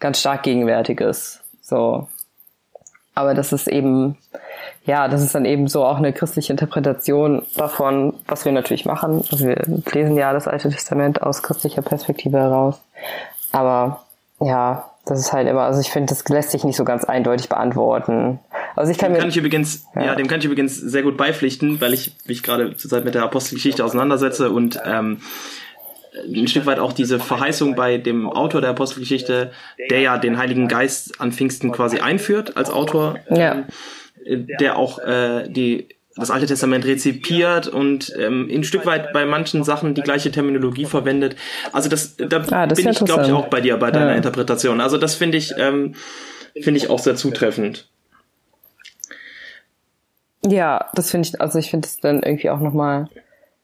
ganz 0.00 0.18
stark 0.18 0.42
gegenwärtig 0.42 1.00
ist. 1.00 1.42
So. 1.60 2.08
Aber 3.14 3.34
das 3.34 3.52
ist 3.52 3.68
eben, 3.68 4.16
ja, 4.86 5.08
das 5.08 5.22
ist 5.22 5.34
dann 5.34 5.44
eben 5.44 5.68
so 5.68 5.84
auch 5.84 5.98
eine 5.98 6.12
christliche 6.12 6.52
Interpretation 6.52 7.42
davon, 7.56 8.14
was 8.26 8.44
wir 8.44 8.52
natürlich 8.52 8.86
machen. 8.86 9.22
Also 9.30 9.46
wir 9.46 9.62
lesen 9.92 10.16
ja 10.16 10.32
das 10.32 10.48
Alte 10.48 10.70
Testament 10.70 11.22
aus 11.22 11.42
christlicher 11.42 11.82
Perspektive 11.82 12.38
heraus. 12.38 12.80
Aber 13.52 14.04
ja, 14.40 14.90
das 15.04 15.18
ist 15.18 15.32
halt 15.32 15.48
immer, 15.48 15.62
also 15.62 15.80
ich 15.80 15.90
finde, 15.90 16.14
das 16.14 16.26
lässt 16.28 16.52
sich 16.52 16.64
nicht 16.64 16.76
so 16.76 16.84
ganz 16.84 17.04
eindeutig 17.04 17.48
beantworten. 17.48 18.38
Also 18.76 18.92
ich 18.92 18.98
kann 18.98 19.10
dem 19.10 19.14
mir, 19.14 19.18
kann 19.18 19.28
ich 19.28 19.36
übrigens, 19.36 19.86
ja. 19.94 20.04
ja. 20.04 20.14
dem 20.14 20.28
kann 20.28 20.38
ich 20.38 20.46
übrigens 20.46 20.76
sehr 20.76 21.02
gut 21.02 21.16
beipflichten, 21.16 21.80
weil 21.80 21.92
ich 21.92 22.16
mich 22.26 22.42
gerade 22.42 22.76
zurzeit 22.76 23.04
mit 23.04 23.14
der 23.14 23.24
Apostelgeschichte 23.24 23.84
auseinandersetze 23.84 24.50
und 24.50 24.80
ähm, 24.86 25.18
ein 26.14 26.48
Stück 26.48 26.66
weit 26.66 26.78
auch 26.78 26.92
diese 26.92 27.18
Verheißung 27.18 27.74
bei 27.74 27.98
dem 27.98 28.28
Autor 28.28 28.60
der 28.60 28.70
Apostelgeschichte, 28.70 29.52
der 29.90 30.00
ja 30.00 30.18
den 30.18 30.38
Heiligen 30.38 30.68
Geist 30.68 31.20
an 31.20 31.32
Pfingsten 31.32 31.72
quasi 31.72 31.98
einführt 32.00 32.56
als 32.56 32.70
Autor, 32.70 33.18
ja. 33.30 33.64
äh, 34.24 34.38
der 34.60 34.76
auch 34.76 34.98
äh, 34.98 35.48
die 35.48 35.88
das 36.14 36.30
Alte 36.30 36.46
Testament 36.46 36.84
rezipiert 36.84 37.68
und 37.68 38.12
ähm, 38.18 38.48
ein 38.52 38.64
Stück 38.64 38.84
weit 38.84 39.14
bei 39.14 39.24
manchen 39.24 39.64
Sachen 39.64 39.94
die 39.94 40.02
gleiche 40.02 40.30
Terminologie 40.30 40.84
verwendet. 40.84 41.36
Also 41.72 41.88
das, 41.88 42.16
da 42.16 42.44
ah, 42.50 42.66
das 42.66 42.76
bin 42.76 42.90
ich, 42.90 42.98
glaube 42.98 43.24
ich, 43.24 43.32
auch 43.32 43.48
bei 43.48 43.62
dir 43.62 43.78
bei 43.78 43.90
deiner 43.90 44.10
ja. 44.10 44.16
Interpretation. 44.16 44.82
Also 44.82 44.98
das 44.98 45.14
finde 45.14 45.38
ich, 45.38 45.54
ähm, 45.56 45.94
finde 46.60 46.78
ich 46.78 46.90
auch 46.90 46.98
sehr 46.98 47.16
zutreffend. 47.16 47.88
Ja, 50.44 50.90
das 50.94 51.10
finde 51.10 51.28
ich, 51.28 51.40
also 51.40 51.58
ich 51.58 51.70
finde 51.70 51.88
es 51.88 51.96
dann 51.98 52.22
irgendwie 52.22 52.50
auch 52.50 52.60
nochmal 52.60 53.08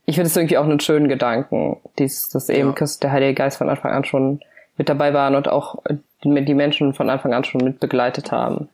ich 0.09 0.15
finde 0.15 0.29
es 0.29 0.37
irgendwie 0.39 0.57
auch 0.57 0.65
einen 0.65 0.81
schönen 0.81 1.07
Gedanken, 1.07 1.77
dies, 1.99 2.31
dass 2.31 2.49
eben 2.49 2.75
ja. 2.75 2.87
der 3.03 3.13
Heilige 3.13 3.35
Geist 3.35 3.59
von 3.59 3.69
Anfang 3.69 3.93
an 3.93 4.07
schon 4.07 4.41
mit 4.79 4.89
dabei 4.89 5.13
waren 5.13 5.35
und 5.35 5.49
auch 5.49 5.83
die 6.25 6.55
Menschen 6.55 6.95
von 6.95 7.11
Anfang 7.11 7.35
an 7.35 7.45
schon 7.45 7.63
mit 7.63 7.79
begleitet 7.79 8.33
haben. 8.33 8.71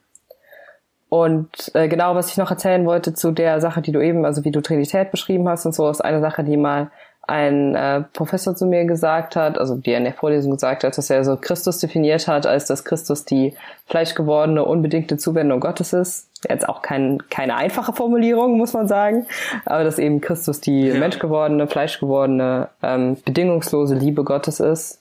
Und 1.08 1.72
äh, 1.74 1.88
genau, 1.88 2.14
was 2.14 2.30
ich 2.30 2.36
noch 2.36 2.52
erzählen 2.52 2.86
wollte 2.86 3.14
zu 3.14 3.32
der 3.32 3.60
Sache, 3.60 3.82
die 3.82 3.90
du 3.90 4.00
eben, 4.00 4.24
also 4.24 4.44
wie 4.44 4.52
du 4.52 4.60
Trinität 4.60 5.10
beschrieben 5.10 5.48
hast 5.48 5.66
und 5.66 5.74
so, 5.74 5.90
ist 5.90 6.04
eine 6.04 6.20
Sache, 6.20 6.44
die 6.44 6.56
mal 6.56 6.92
ein 7.22 7.74
äh, 7.74 8.02
Professor 8.12 8.54
zu 8.54 8.66
mir 8.66 8.84
gesagt 8.84 9.34
hat, 9.34 9.58
also 9.58 9.74
die 9.74 9.92
in 9.92 10.04
der 10.04 10.14
Vorlesung 10.14 10.52
gesagt 10.52 10.84
hat, 10.84 10.96
dass 10.96 11.10
er 11.10 11.24
so 11.24 11.36
Christus 11.36 11.78
definiert 11.80 12.28
hat, 12.28 12.46
als 12.46 12.66
dass 12.66 12.84
Christus 12.84 13.24
die 13.24 13.56
fleischgewordene, 13.86 14.64
unbedingte 14.64 15.16
Zuwendung 15.16 15.58
Gottes 15.58 15.94
ist. 15.94 16.28
Jetzt 16.48 16.68
auch 16.68 16.82
kein, 16.82 17.22
keine 17.30 17.56
einfache 17.56 17.92
Formulierung, 17.92 18.56
muss 18.56 18.72
man 18.72 18.88
sagen, 18.88 19.26
aber 19.64 19.84
dass 19.84 19.98
eben 19.98 20.20
Christus 20.20 20.60
die 20.60 20.88
ja. 20.88 20.94
menschgewordene, 20.94 21.66
fleischgewordene, 21.66 22.68
ähm, 22.82 23.16
bedingungslose 23.24 23.94
Liebe 23.94 24.24
Gottes 24.24 24.60
ist. 24.60 25.00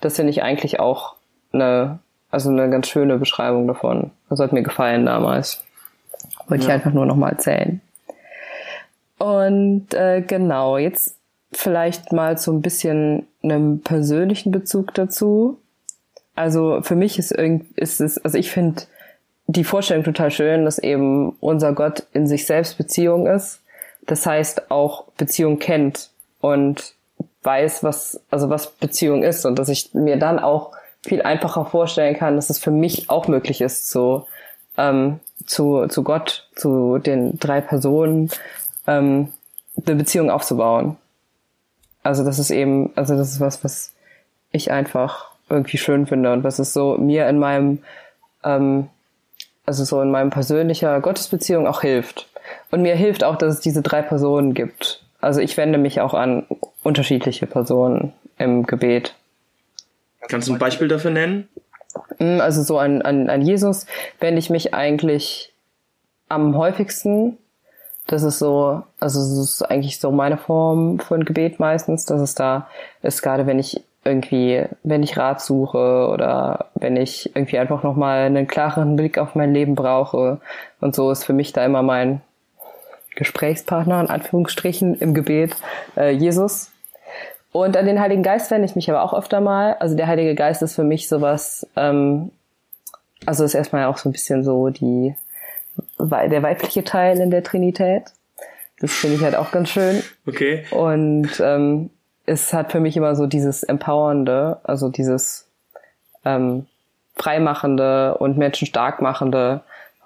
Das 0.00 0.16
finde 0.16 0.30
ich 0.30 0.42
eigentlich 0.42 0.80
auch 0.80 1.14
eine, 1.52 1.98
also 2.30 2.50
eine 2.50 2.68
ganz 2.70 2.88
schöne 2.88 3.18
Beschreibung 3.18 3.66
davon. 3.66 4.10
Das 4.28 4.40
hat 4.40 4.52
mir 4.52 4.62
gefallen 4.62 5.06
damals. 5.06 5.62
Wollte 6.48 6.64
ja. 6.64 6.70
ich 6.70 6.74
einfach 6.74 6.92
nur 6.92 7.06
nochmal 7.06 7.32
erzählen. 7.32 7.80
Und 9.18 9.94
äh, 9.94 10.22
genau, 10.22 10.76
jetzt 10.76 11.16
vielleicht 11.52 12.12
mal 12.12 12.36
so 12.36 12.52
ein 12.52 12.62
bisschen 12.62 13.26
einem 13.42 13.80
persönlichen 13.80 14.50
Bezug 14.50 14.92
dazu. 14.94 15.58
Also 16.34 16.80
für 16.82 16.96
mich 16.96 17.18
ist, 17.18 17.30
ist 17.30 18.00
es, 18.00 18.18
also 18.18 18.36
ich 18.36 18.50
finde 18.50 18.82
die 19.46 19.64
Vorstellung 19.64 20.04
total 20.04 20.30
schön, 20.30 20.64
dass 20.64 20.78
eben 20.78 21.30
unser 21.40 21.72
Gott 21.72 22.04
in 22.12 22.26
sich 22.26 22.46
selbst 22.46 22.78
Beziehung 22.78 23.26
ist. 23.26 23.60
Das 24.06 24.26
heißt 24.26 24.70
auch 24.70 25.04
Beziehung 25.16 25.58
kennt 25.58 26.10
und 26.40 26.94
weiß, 27.42 27.82
was, 27.84 28.20
also 28.30 28.48
was 28.50 28.70
Beziehung 28.70 29.22
ist 29.22 29.44
und 29.44 29.58
dass 29.58 29.68
ich 29.68 29.92
mir 29.94 30.18
dann 30.18 30.38
auch 30.38 30.72
viel 31.02 31.22
einfacher 31.22 31.66
vorstellen 31.66 32.16
kann, 32.16 32.36
dass 32.36 32.50
es 32.50 32.58
für 32.58 32.70
mich 32.70 33.10
auch 33.10 33.28
möglich 33.28 33.60
ist, 33.60 33.90
so 33.90 34.26
ähm, 34.78 35.20
zu, 35.46 35.86
zu 35.88 36.02
Gott, 36.02 36.48
zu 36.56 36.98
den 36.98 37.38
drei 37.38 37.60
Personen 37.60 38.30
ähm, 38.86 39.28
eine 39.84 39.96
Beziehung 39.96 40.30
aufzubauen. 40.30 40.96
Also 42.02 42.24
das 42.24 42.38
ist 42.38 42.50
eben, 42.50 42.90
also 42.96 43.16
das 43.16 43.32
ist 43.32 43.40
was, 43.40 43.62
was 43.64 43.92
ich 44.50 44.70
einfach 44.70 45.30
irgendwie 45.48 45.78
schön 45.78 46.06
finde 46.06 46.32
und 46.32 46.44
was 46.44 46.58
es 46.58 46.72
so 46.72 46.96
mir 46.96 47.28
in 47.28 47.38
meinem, 47.38 47.82
ähm, 48.42 48.88
also 49.66 49.84
so 49.84 50.00
in 50.00 50.10
meinem 50.10 50.30
persönlicher 50.30 51.00
Gottesbeziehung 51.00 51.66
auch 51.66 51.80
hilft. 51.80 52.28
Und 52.70 52.82
mir 52.82 52.94
hilft 52.94 53.24
auch, 53.24 53.36
dass 53.36 53.54
es 53.54 53.60
diese 53.60 53.82
drei 53.82 54.02
Personen 54.02 54.54
gibt. 54.54 55.02
Also 55.20 55.40
ich 55.40 55.56
wende 55.56 55.78
mich 55.78 56.00
auch 56.00 56.14
an 56.14 56.46
unterschiedliche 56.82 57.46
Personen 57.46 58.12
im 58.38 58.66
Gebet. 58.66 59.14
Kannst 60.28 60.48
du 60.48 60.52
ein 60.52 60.58
Beispiel 60.58 60.88
dafür 60.88 61.10
nennen? 61.10 61.48
Mm, 62.18 62.40
also 62.40 62.62
so 62.62 62.78
an, 62.78 63.02
an, 63.02 63.30
an 63.30 63.42
Jesus 63.42 63.86
wende 64.20 64.38
ich 64.38 64.50
mich 64.50 64.74
eigentlich 64.74 65.52
am 66.28 66.56
häufigsten 66.56 67.38
das 68.06 68.22
ist 68.22 68.38
so, 68.38 68.82
also 69.00 69.18
das 69.18 69.38
ist 69.38 69.62
eigentlich 69.62 69.98
so 69.98 70.10
meine 70.10 70.36
Form 70.36 70.98
von 70.98 71.24
Gebet 71.24 71.58
meistens, 71.58 72.04
dass 72.04 72.20
es 72.20 72.34
da 72.34 72.68
ist, 73.02 73.22
gerade 73.22 73.46
wenn 73.46 73.58
ich 73.58 73.82
irgendwie, 74.04 74.64
wenn 74.82 75.02
ich 75.02 75.16
Rat 75.16 75.40
suche 75.40 76.08
oder 76.08 76.66
wenn 76.74 76.96
ich 76.96 77.34
irgendwie 77.34 77.58
einfach 77.58 77.82
nochmal 77.82 78.24
einen 78.24 78.46
klareren 78.46 78.96
Blick 78.96 79.18
auf 79.18 79.34
mein 79.34 79.54
Leben 79.54 79.74
brauche. 79.74 80.40
Und 80.80 80.94
so 80.94 81.10
ist 81.10 81.24
für 81.24 81.32
mich 81.32 81.52
da 81.52 81.64
immer 81.64 81.82
mein 81.82 82.20
Gesprächspartner, 83.14 84.00
in 84.00 84.08
Anführungsstrichen, 84.08 84.96
im 84.96 85.14
Gebet, 85.14 85.56
äh, 85.96 86.10
Jesus. 86.10 86.70
Und 87.52 87.76
an 87.76 87.86
den 87.86 88.00
Heiligen 88.00 88.24
Geist 88.24 88.50
wende 88.50 88.66
ich 88.66 88.74
mich 88.74 88.90
aber 88.90 89.02
auch 89.02 89.14
öfter 89.14 89.40
mal. 89.40 89.74
Also 89.74 89.96
der 89.96 90.08
Heilige 90.08 90.34
Geist 90.34 90.60
ist 90.62 90.74
für 90.74 90.84
mich 90.84 91.08
sowas, 91.08 91.66
ähm, 91.76 92.30
also 93.26 93.44
ist 93.44 93.54
erstmal 93.54 93.86
auch 93.86 93.96
so 93.96 94.08
ein 94.08 94.12
bisschen 94.12 94.44
so 94.44 94.70
die 94.70 95.14
der 95.98 96.42
weibliche 96.42 96.84
Teil 96.84 97.18
in 97.20 97.30
der 97.30 97.42
Trinität. 97.42 98.04
Das 98.80 98.92
finde 98.92 99.16
ich 99.16 99.22
halt 99.22 99.36
auch 99.36 99.50
ganz 99.50 99.70
schön. 99.70 100.02
Okay. 100.26 100.64
Und 100.70 101.30
ähm, 101.40 101.90
es 102.26 102.52
hat 102.52 102.72
für 102.72 102.80
mich 102.80 102.96
immer 102.96 103.14
so 103.14 103.26
dieses 103.26 103.62
Empowernde, 103.62 104.58
also 104.64 104.88
dieses 104.88 105.46
ähm, 106.24 106.66
Freimachende 107.14 108.16
und 108.18 108.38
Menschen 108.38 108.66
stark 108.66 109.00
machende 109.00 109.60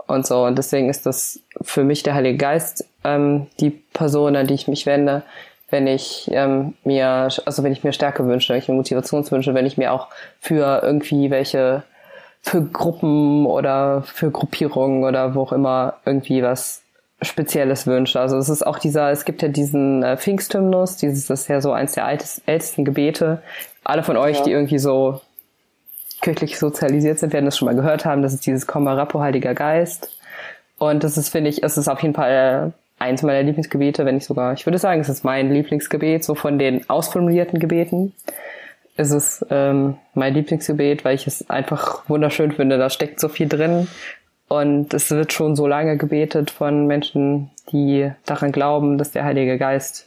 und 0.07 0.27
so. 0.27 0.45
Und 0.45 0.59
deswegen 0.59 0.89
ist 0.89 1.07
das 1.07 1.41
für 1.63 1.85
mich 1.85 2.03
der 2.03 2.15
Heilige 2.15 2.39
Geist 2.39 2.87
ähm, 3.05 3.47
die 3.61 3.71
Person, 3.71 4.37
an 4.37 4.47
die 4.47 4.55
ich 4.55 4.69
mich 4.69 4.87
wende, 4.87 5.23
wenn 5.71 5.87
ich 5.87 6.29
ähm, 6.33 6.75
mir, 6.85 7.29
also 7.45 7.63
wenn 7.63 7.73
ich 7.73 7.85
mir 7.85 7.93
Stärke 7.93 8.27
wünsche, 8.27 8.53
wenn 8.53 8.59
ich 8.59 8.69
mir 8.69 8.75
Motivationswünsche, 8.75 9.55
wenn 9.55 9.67
ich 9.67 9.77
mir 9.79 9.93
auch 9.93 10.09
für 10.41 10.81
irgendwie 10.83 11.31
welche 11.31 11.85
für 12.41 12.63
Gruppen 12.63 13.47
oder 13.47 14.03
für 14.03 14.31
Gruppierungen 14.31 15.05
oder 15.05 15.35
wo 15.35 15.43
auch 15.43 15.53
immer 15.53 15.95
irgendwie 16.05 16.43
was 16.43 16.83
Spezielles 17.21 17.87
wünsche. 17.87 18.21
Also 18.21 18.37
es 18.39 18.49
ist 18.49 18.67
auch 18.67 18.79
dieser, 18.79 19.11
es 19.11 19.25
gibt 19.25 19.43
ja 19.43 19.49
diesen 19.49 20.03
äh, 20.03 20.17
Pfingsthymnus, 20.17 20.97
dieses 20.97 21.27
das 21.27 21.43
ist 21.43 21.49
ja 21.49 21.61
so 21.61 21.73
eins 21.73 21.93
der 21.93 22.05
altes, 22.05 22.41
ältesten 22.47 22.85
Gebete. 22.85 23.43
Alle 23.83 24.05
von 24.05 24.17
euch, 24.17 24.39
ja. 24.39 24.45
die 24.45 24.53
irgendwie 24.53 24.79
so 24.79 25.21
kirchlich 26.21 26.59
sozialisiert 26.59 27.19
sind, 27.19 27.33
werden 27.33 27.45
das 27.45 27.57
schon 27.57 27.67
mal 27.67 27.75
gehört 27.75 28.05
haben. 28.05 28.23
Das 28.23 28.35
ist 28.35 28.47
dieses 28.47 28.67
Komma 28.67 28.95
Rappo 28.95 29.21
Heiliger 29.21 29.55
Geist. 29.55 30.17
Und 30.79 31.03
das 31.03 31.17
ist, 31.17 31.31
finde 31.31 31.51
ich, 31.51 31.63
es 31.63 31.77
ist 31.77 31.89
auf 31.89 32.01
jeden 32.03 32.15
Fall 32.15 32.73
eins 33.01 33.23
meiner 33.23 33.43
Lieblingsgebete, 33.43 34.05
wenn 34.05 34.17
ich 34.17 34.25
sogar, 34.25 34.53
ich 34.53 34.67
würde 34.67 34.79
sagen, 34.79 35.01
es 35.01 35.09
ist 35.09 35.25
mein 35.25 35.53
Lieblingsgebet, 35.53 36.25
so 36.25 36.35
von 36.35 36.59
den 36.59 36.89
ausformulierten 36.89 37.59
Gebeten 37.59 38.13
ist 38.97 39.13
es 39.13 39.47
ähm, 39.51 39.97
mein 40.15 40.35
Lieblingsgebet, 40.35 41.05
weil 41.05 41.15
ich 41.15 41.27
es 41.27 41.49
einfach 41.49 42.09
wunderschön 42.09 42.53
finde. 42.53 42.79
Da 42.79 42.91
steckt 42.91 43.21
so 43.21 43.29
viel 43.29 43.49
drin 43.49 43.87
und 44.49 44.95
es 44.95 45.11
wird 45.11 45.33
schon 45.33 45.57
so 45.57 45.67
lange 45.67 45.97
gebetet 45.97 46.51
von 46.51 46.87
Menschen, 46.87 47.51
die 47.71 48.11
daran 48.25 48.53
glauben, 48.53 48.99
dass 48.99 49.13
der 49.13 49.25
Heilige 49.25 49.59
Geist 49.59 50.07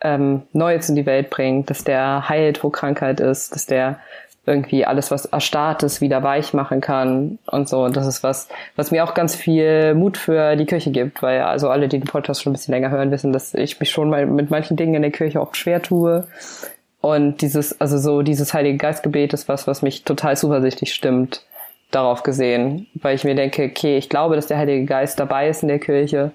ähm, 0.00 0.42
Neues 0.52 0.88
in 0.88 0.94
die 0.94 1.06
Welt 1.06 1.30
bringt, 1.30 1.70
dass 1.70 1.82
der 1.82 2.28
heilt, 2.28 2.62
wo 2.62 2.70
Krankheit 2.70 3.20
ist, 3.20 3.54
dass 3.54 3.66
der 3.66 3.98
irgendwie 4.46 4.84
alles, 4.84 5.10
was 5.10 5.24
erstarrt 5.24 5.82
ist, 5.82 6.02
wieder 6.02 6.22
weich 6.22 6.52
machen 6.52 6.82
kann 6.82 7.38
und 7.46 7.68
so. 7.68 7.82
Und 7.82 7.96
das 7.96 8.06
ist 8.06 8.22
was, 8.22 8.48
was 8.76 8.90
mir 8.90 9.02
auch 9.02 9.14
ganz 9.14 9.34
viel 9.34 9.94
Mut 9.94 10.18
für 10.18 10.54
die 10.56 10.66
Kirche 10.66 10.90
gibt, 10.90 11.22
weil 11.22 11.40
also 11.40 11.70
alle, 11.70 11.88
die 11.88 11.98
den 11.98 12.06
Podcast 12.06 12.42
schon 12.42 12.52
ein 12.52 12.54
bisschen 12.54 12.74
länger 12.74 12.90
hören, 12.90 13.10
wissen, 13.10 13.32
dass 13.32 13.54
ich 13.54 13.80
mich 13.80 13.90
schon 13.90 14.10
mal 14.10 14.26
mit 14.26 14.50
manchen 14.50 14.76
Dingen 14.76 14.94
in 14.94 15.02
der 15.02 15.10
Kirche 15.10 15.40
oft 15.40 15.56
schwer 15.56 15.80
tue 15.80 16.26
und 17.00 17.40
dieses, 17.42 17.80
also 17.80 17.98
so 17.98 18.22
dieses 18.22 18.54
Heilige 18.54 18.78
Geistgebet 18.78 19.32
ist 19.32 19.48
was, 19.48 19.66
was 19.66 19.82
mich 19.82 20.04
total 20.04 20.36
zuversichtlich 20.36 20.94
stimmt, 20.94 21.44
darauf 21.94 22.22
gesehen, 22.22 22.86
weil 22.94 23.14
ich 23.14 23.24
mir 23.24 23.34
denke, 23.34 23.64
okay, 23.64 23.96
ich 23.96 24.08
glaube, 24.08 24.36
dass 24.36 24.46
der 24.46 24.58
Heilige 24.58 24.84
Geist 24.84 25.20
dabei 25.20 25.48
ist 25.48 25.62
in 25.62 25.68
der 25.68 25.78
Kirche 25.78 26.32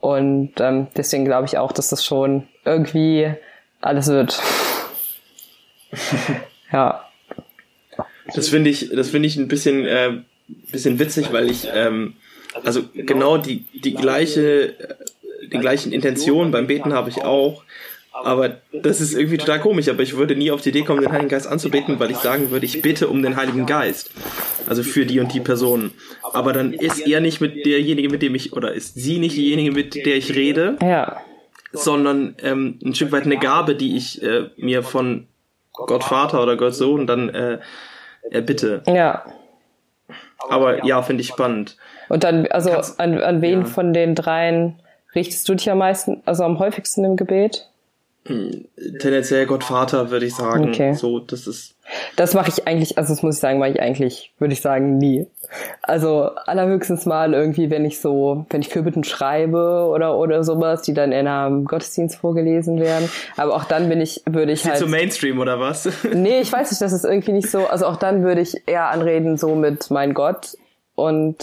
und 0.00 0.52
ähm, 0.60 0.86
deswegen 0.96 1.24
glaube 1.24 1.46
ich 1.46 1.58
auch, 1.58 1.72
dass 1.72 1.88
das 1.88 2.04
schon 2.04 2.46
irgendwie 2.64 3.30
alles 3.80 4.08
wird. 4.08 4.40
ja. 6.72 7.04
Das 8.34 8.48
finde 8.48 8.70
ich, 8.70 8.90
das 8.90 9.10
finde 9.10 9.26
ich 9.26 9.36
ein 9.36 9.48
bisschen, 9.48 9.86
äh, 9.86 10.18
bisschen 10.70 10.98
witzig, 10.98 11.32
weil 11.32 11.50
ich, 11.50 11.68
ähm, 11.72 12.14
also 12.64 12.82
genau 12.94 13.38
die, 13.38 13.64
die 13.72 13.94
gleiche, 13.94 14.74
die 15.50 15.58
gleichen 15.58 15.92
Intentionen 15.92 16.50
beim 16.50 16.66
Beten 16.66 16.92
habe 16.92 17.08
ich 17.08 17.22
auch. 17.24 17.64
Aber 18.12 18.58
das 18.72 19.00
ist 19.00 19.14
irgendwie 19.14 19.38
total 19.38 19.60
komisch, 19.60 19.88
aber 19.88 20.02
ich 20.02 20.16
würde 20.16 20.34
nie 20.34 20.50
auf 20.50 20.60
die 20.60 20.70
Idee 20.70 20.82
kommen, 20.82 21.00
den 21.00 21.12
Heiligen 21.12 21.28
Geist 21.28 21.46
anzubeten, 21.46 22.00
weil 22.00 22.10
ich 22.10 22.16
sagen 22.16 22.50
würde, 22.50 22.66
ich 22.66 22.82
bitte 22.82 23.08
um 23.08 23.22
den 23.22 23.36
Heiligen 23.36 23.64
Geist. 23.64 24.10
Also 24.68 24.82
für 24.82 25.06
die 25.06 25.18
und 25.20 25.32
die 25.32 25.40
Personen. 25.40 25.92
Aber 26.32 26.52
dann 26.52 26.72
ist 26.72 27.00
er 27.00 27.20
nicht 27.20 27.40
mit 27.40 27.64
derjenige, 27.64 28.10
mit 28.10 28.22
dem 28.22 28.34
ich, 28.34 28.52
oder 28.52 28.72
ist 28.72 28.94
sie 28.94 29.18
nicht 29.18 29.36
diejenige, 29.36 29.72
mit 29.72 29.94
der 29.94 30.16
ich 30.16 30.34
rede. 30.34 30.76
Ja. 30.82 31.20
Sondern 31.72 32.36
ähm, 32.42 32.78
ein 32.84 32.94
Stück 32.94 33.12
weit 33.12 33.24
eine 33.24 33.38
Gabe, 33.38 33.74
die 33.74 33.96
ich 33.96 34.22
äh, 34.22 34.50
mir 34.56 34.82
von 34.82 35.26
Gott 35.72 36.04
Vater 36.04 36.42
oder 36.42 36.56
Gott 36.56 36.74
Sohn 36.74 37.06
dann 37.06 37.28
äh, 37.28 37.58
erbitte. 38.30 38.82
Ja. 38.86 39.24
Aber 40.48 40.84
ja, 40.84 41.02
finde 41.02 41.22
ich 41.22 41.28
spannend. 41.28 41.76
Und 42.08 42.24
dann, 42.24 42.46
also 42.46 42.70
an, 42.98 43.20
an 43.20 43.42
wen 43.42 43.60
ja. 43.60 43.66
von 43.66 43.92
den 43.92 44.14
dreien 44.14 44.80
richtest 45.14 45.48
du 45.48 45.54
dich 45.54 45.70
am 45.70 45.78
meisten, 45.78 46.22
also 46.26 46.44
am 46.44 46.58
häufigsten 46.58 47.04
im 47.04 47.16
Gebet? 47.16 47.68
Tendenziell 48.98 49.46
Gottvater, 49.46 50.10
würde 50.10 50.26
ich 50.26 50.34
sagen. 50.34 50.68
Okay. 50.68 50.94
So, 50.94 51.18
das 51.18 51.46
ist. 51.46 51.74
Das 52.16 52.34
mache 52.34 52.50
ich 52.50 52.66
eigentlich, 52.68 52.98
also 52.98 53.14
das 53.14 53.22
muss 53.22 53.36
ich 53.36 53.40
sagen, 53.40 53.58
mache 53.58 53.70
ich 53.70 53.80
eigentlich, 53.80 54.32
würde 54.38 54.52
ich 54.52 54.60
sagen, 54.60 54.98
nie. 54.98 55.26
Also 55.82 56.30
allerhöchstens 56.46 57.06
mal 57.06 57.32
irgendwie, 57.32 57.70
wenn 57.70 57.86
ich 57.86 58.00
so, 58.00 58.44
wenn 58.50 58.60
ich 58.60 58.68
Fürbitten 58.68 59.04
schreibe 59.04 59.88
oder 59.90 60.18
oder 60.18 60.44
sowas, 60.44 60.82
die 60.82 60.92
dann 60.92 61.12
in 61.12 61.26
einem 61.26 61.64
Gottesdienst 61.64 62.16
vorgelesen 62.16 62.78
werden. 62.78 63.08
Aber 63.36 63.54
auch 63.54 63.64
dann 63.64 63.88
bin 63.88 64.00
ich, 64.00 64.22
würde 64.26 64.52
ich 64.52 64.64
ist 64.64 64.70
halt. 64.70 64.78
so 64.78 64.86
Mainstream 64.86 65.38
oder 65.38 65.58
was? 65.58 65.88
nee, 66.12 66.40
ich 66.40 66.52
weiß 66.52 66.70
nicht, 66.70 66.82
das 66.82 66.92
ist 66.92 67.04
irgendwie 67.04 67.32
nicht 67.32 67.50
so. 67.50 67.66
Also 67.66 67.86
auch 67.86 67.96
dann 67.96 68.22
würde 68.22 68.42
ich 68.42 68.68
eher 68.68 68.88
anreden 68.90 69.38
so 69.38 69.54
mit 69.54 69.90
mein 69.90 70.12
Gott 70.12 70.58
und 70.94 71.36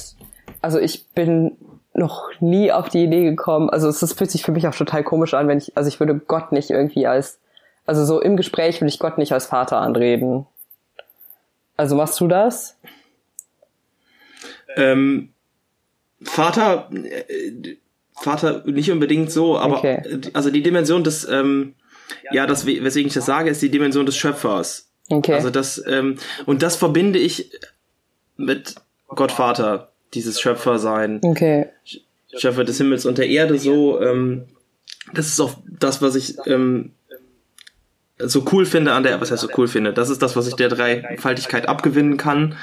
also 0.62 0.80
ich 0.80 1.08
bin 1.10 1.58
noch 1.96 2.30
nie 2.40 2.72
auf 2.72 2.90
die 2.90 3.04
Idee 3.04 3.24
gekommen. 3.24 3.70
Also 3.70 3.90
es 3.90 4.14
fühlt 4.14 4.32
sich 4.32 4.44
für 4.44 4.52
mich 4.52 4.68
auch 4.68 4.76
total 4.76 5.04
komisch 5.04 5.34
an, 5.34 5.48
wenn 5.48 5.58
ich, 5.58 5.76
also 5.78 5.88
ich 5.88 6.00
würde 6.00 6.20
Gott 6.20 6.52
nicht 6.52 6.70
irgendwie 6.70 7.08
als, 7.08 7.40
also 7.86 8.06
so 8.06 8.22
im 8.22 8.38
Gespräch 8.38 8.82
würde 8.82 8.90
ich 8.90 9.00
Gott 9.00 9.18
nicht 9.18 9.32
als 9.32 9.46
Vater 9.46 9.78
anreden. 9.78 10.46
Also 11.78 11.96
machst 11.96 12.20
du 12.20 12.28
das? 12.28 12.78
Ähm, 14.76 15.30
Vater, 16.22 16.90
äh, 16.92 17.78
Vater 18.14 18.64
nicht 18.66 18.92
unbedingt 18.92 19.32
so, 19.32 19.58
aber 19.58 19.78
okay. 19.78 20.22
also 20.34 20.50
die 20.50 20.64
Dimension 20.64 21.04
des, 21.04 21.28
ähm, 21.28 21.76
Ja, 22.32 22.46
das, 22.46 22.66
weswegen 22.66 23.08
ich 23.08 23.14
das 23.14 23.26
sage, 23.26 23.50
ist 23.50 23.62
die 23.62 23.72
Dimension 23.72 24.06
des 24.06 24.18
Schöpfers. 24.18 24.90
Okay. 25.10 25.34
Also 25.34 25.50
das, 25.50 25.84
ähm, 25.88 26.18
und 26.46 26.62
das 26.62 26.76
verbinde 26.76 27.20
ich 27.20 27.52
mit 28.38 28.76
Gott 29.08 29.32
Vater, 29.32 29.92
dieses 30.14 30.40
Schöpfersein. 30.40 31.20
Okay. 31.24 31.68
Schöpfer 32.38 32.64
des 32.64 32.78
Himmels 32.78 33.06
und 33.06 33.18
der 33.18 33.30
Erde 33.30 33.58
so, 33.58 34.02
ähm, 34.02 34.46
das 35.14 35.28
ist 35.28 35.40
auch 35.40 35.56
das, 35.80 36.02
was 36.02 36.16
ich 36.16 36.36
ähm, 36.46 36.92
so 38.18 38.46
cool 38.52 38.66
finde 38.66 38.94
an 38.94 39.04
der, 39.04 39.20
was 39.22 39.32
heißt 39.32 39.42
so 39.42 39.50
cool 39.58 39.68
finde, 39.68 39.94
das 39.94 40.10
ist 40.10 40.22
das, 40.22 40.36
was 40.36 40.48
ich 40.48 40.56
der 40.56 40.70
Dreifaltigkeit 40.70 41.68
abgewinnen 41.68 42.18
kann, 42.18 42.56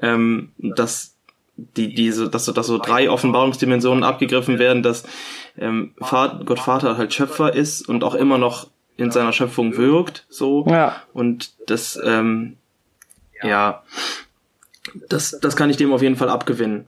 ähm, 0.00 0.52
dass 0.58 1.14
die 1.56 1.92
diese, 1.94 2.28
dass 2.28 2.44
so, 2.44 2.52
dass 2.52 2.66
so 2.66 2.78
drei 2.78 3.10
Offenbarungsdimensionen 3.10 4.04
abgegriffen 4.04 4.58
werden, 4.58 4.82
dass 4.82 5.04
ähm, 5.58 5.94
Vater, 5.98 6.44
Gott 6.44 6.60
Vater 6.60 6.96
halt 6.96 7.12
Schöpfer 7.12 7.54
ist 7.54 7.88
und 7.88 8.04
auch 8.04 8.14
immer 8.14 8.38
noch 8.38 8.68
in 8.96 9.10
seiner 9.10 9.32
Schöpfung 9.32 9.76
wirkt, 9.76 10.26
so 10.28 10.66
ja. 10.68 11.02
und 11.12 11.52
das 11.68 11.98
ähm, 12.04 12.56
ja 13.42 13.82
das 15.08 15.38
das 15.40 15.56
kann 15.56 15.70
ich 15.70 15.76
dem 15.76 15.92
auf 15.92 16.02
jeden 16.02 16.16
Fall 16.16 16.28
abgewinnen. 16.28 16.86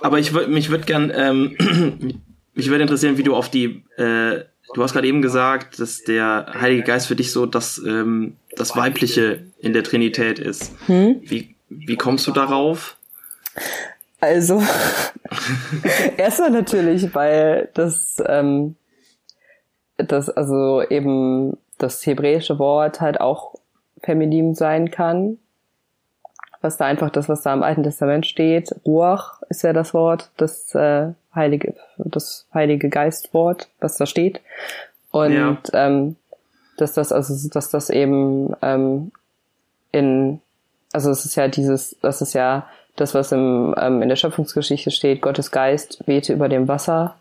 Aber 0.00 0.18
ich 0.18 0.32
würde 0.32 0.50
mich 0.50 0.70
würde 0.70 0.84
gern 0.84 1.12
ähm, 1.14 1.56
mich 2.54 2.68
würde 2.68 2.82
interessieren, 2.82 3.18
wie 3.18 3.22
du 3.22 3.34
auf 3.34 3.50
die 3.50 3.84
äh, 3.96 4.44
Du 4.74 4.82
hast 4.82 4.94
gerade 4.94 5.06
eben 5.06 5.20
gesagt, 5.20 5.80
dass 5.80 6.02
der 6.02 6.46
Heilige 6.58 6.84
Geist 6.84 7.06
für 7.06 7.16
dich 7.16 7.32
so 7.32 7.44
das, 7.46 7.78
ähm, 7.86 8.36
das 8.56 8.74
Weibliche 8.74 9.44
in 9.58 9.74
der 9.74 9.84
Trinität 9.84 10.38
ist. 10.38 10.72
Hm? 10.86 11.20
Wie, 11.22 11.54
wie 11.68 11.96
kommst 11.96 12.26
du 12.26 12.32
darauf? 12.32 12.96
Also, 14.20 14.62
erstmal 16.16 16.50
natürlich, 16.50 17.14
weil 17.14 17.68
das, 17.74 18.22
ähm, 18.26 18.76
das, 19.98 20.30
also 20.30 20.82
eben 20.88 21.58
das 21.76 22.06
hebräische 22.06 22.58
Wort 22.58 23.00
halt 23.00 23.20
auch 23.20 23.54
feminin 24.02 24.54
sein 24.54 24.90
kann. 24.90 25.38
Was 26.62 26.76
da 26.76 26.86
einfach 26.86 27.10
das, 27.10 27.28
was 27.28 27.42
da 27.42 27.52
im 27.52 27.62
Alten 27.62 27.82
Testament 27.82 28.26
steht, 28.26 28.74
Ruach 28.86 29.42
ist 29.48 29.62
ja 29.62 29.72
das 29.72 29.92
Wort, 29.92 30.30
das 30.36 30.74
äh, 30.74 31.08
heilige, 31.34 31.74
das 31.98 32.46
heilige 32.54 32.88
Geistwort, 32.88 33.68
was 33.80 33.96
da 33.96 34.06
steht. 34.06 34.40
Und 35.10 35.32
ja. 35.32 35.58
ähm, 35.74 36.16
dass 36.78 36.94
das, 36.94 37.12
also 37.12 37.48
dass 37.50 37.70
das 37.70 37.90
eben 37.90 38.54
ähm, 38.62 39.12
in, 39.90 40.40
also 40.92 41.10
es 41.10 41.24
ist 41.24 41.34
ja 41.34 41.48
dieses, 41.48 41.96
das 42.00 42.22
ist 42.22 42.32
ja 42.32 42.66
das, 42.96 43.14
was 43.14 43.32
im, 43.32 43.74
ähm, 43.78 44.02
in 44.02 44.08
der 44.08 44.16
Schöpfungsgeschichte 44.16 44.90
steht, 44.90 45.22
Gottes 45.22 45.50
Geist 45.50 46.02
wehte 46.06 46.32
über 46.32 46.48
dem 46.48 46.68
Wasser. 46.68 47.16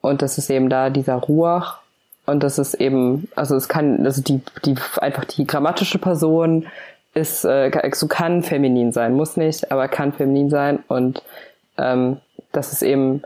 Und 0.00 0.22
das 0.22 0.38
ist 0.38 0.50
eben 0.50 0.68
da 0.68 0.90
dieser 0.90 1.14
Ruach. 1.14 1.80
Und 2.26 2.42
das 2.42 2.58
ist 2.58 2.74
eben, 2.74 3.28
also 3.34 3.56
es 3.56 3.68
kann, 3.68 4.04
also 4.04 4.22
die, 4.22 4.42
die 4.64 4.74
einfach 5.00 5.24
die 5.24 5.46
grammatische 5.46 5.98
Person 5.98 6.66
ist, 7.14 7.44
äh, 7.44 7.70
so 7.92 8.06
kann 8.06 8.42
feminin 8.42 8.92
sein, 8.92 9.14
muss 9.14 9.36
nicht, 9.36 9.70
aber 9.72 9.88
kann 9.88 10.12
feminin 10.12 10.50
sein. 10.50 10.80
Und 10.88 11.22
ähm, 11.76 12.18
das 12.52 12.72
ist 12.72 12.82
eben 12.82 13.22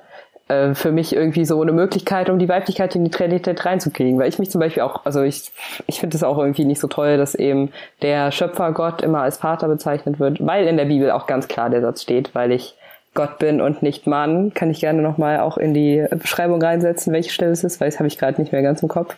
äh, 0.48 0.74
für 0.74 0.92
mich 0.92 1.14
irgendwie 1.14 1.44
so 1.44 1.60
eine 1.60 1.72
Möglichkeit, 1.72 2.30
um 2.30 2.38
die 2.38 2.48
Weiblichkeit 2.48 2.94
in 2.94 3.04
die 3.04 3.10
Trinität 3.10 3.64
reinzukriegen. 3.64 4.18
Weil 4.18 4.28
ich 4.28 4.38
mich 4.38 4.50
zum 4.50 4.60
Beispiel 4.60 4.82
auch, 4.82 5.04
also 5.04 5.22
ich, 5.22 5.52
ich 5.86 6.00
finde 6.00 6.16
es 6.16 6.22
auch 6.22 6.38
irgendwie 6.38 6.64
nicht 6.64 6.80
so 6.80 6.88
toll, 6.88 7.16
dass 7.16 7.34
eben 7.34 7.72
der 8.02 8.32
Schöpfergott 8.32 9.02
immer 9.02 9.22
als 9.22 9.38
Vater 9.38 9.68
bezeichnet 9.68 10.20
wird, 10.20 10.44
weil 10.44 10.66
in 10.66 10.76
der 10.76 10.86
Bibel 10.86 11.10
auch 11.10 11.26
ganz 11.26 11.48
klar 11.48 11.70
der 11.70 11.80
Satz 11.80 12.02
steht, 12.02 12.34
weil 12.34 12.52
ich 12.52 12.76
Gott 13.14 13.38
bin 13.38 13.60
und 13.60 13.82
nicht 13.82 14.06
Mann, 14.06 14.54
kann 14.54 14.70
ich 14.70 14.80
gerne 14.80 15.02
nochmal 15.02 15.40
auch 15.40 15.58
in 15.58 15.74
die 15.74 16.06
Beschreibung 16.10 16.62
reinsetzen, 16.62 17.12
welche 17.12 17.30
Stelle 17.30 17.52
es 17.52 17.62
ist, 17.62 17.78
weil 17.78 17.90
das 17.90 17.98
habe 17.98 18.06
ich 18.06 18.18
gerade 18.18 18.40
nicht 18.40 18.52
mehr 18.52 18.62
ganz 18.62 18.82
im 18.82 18.88
Kopf. 18.88 19.16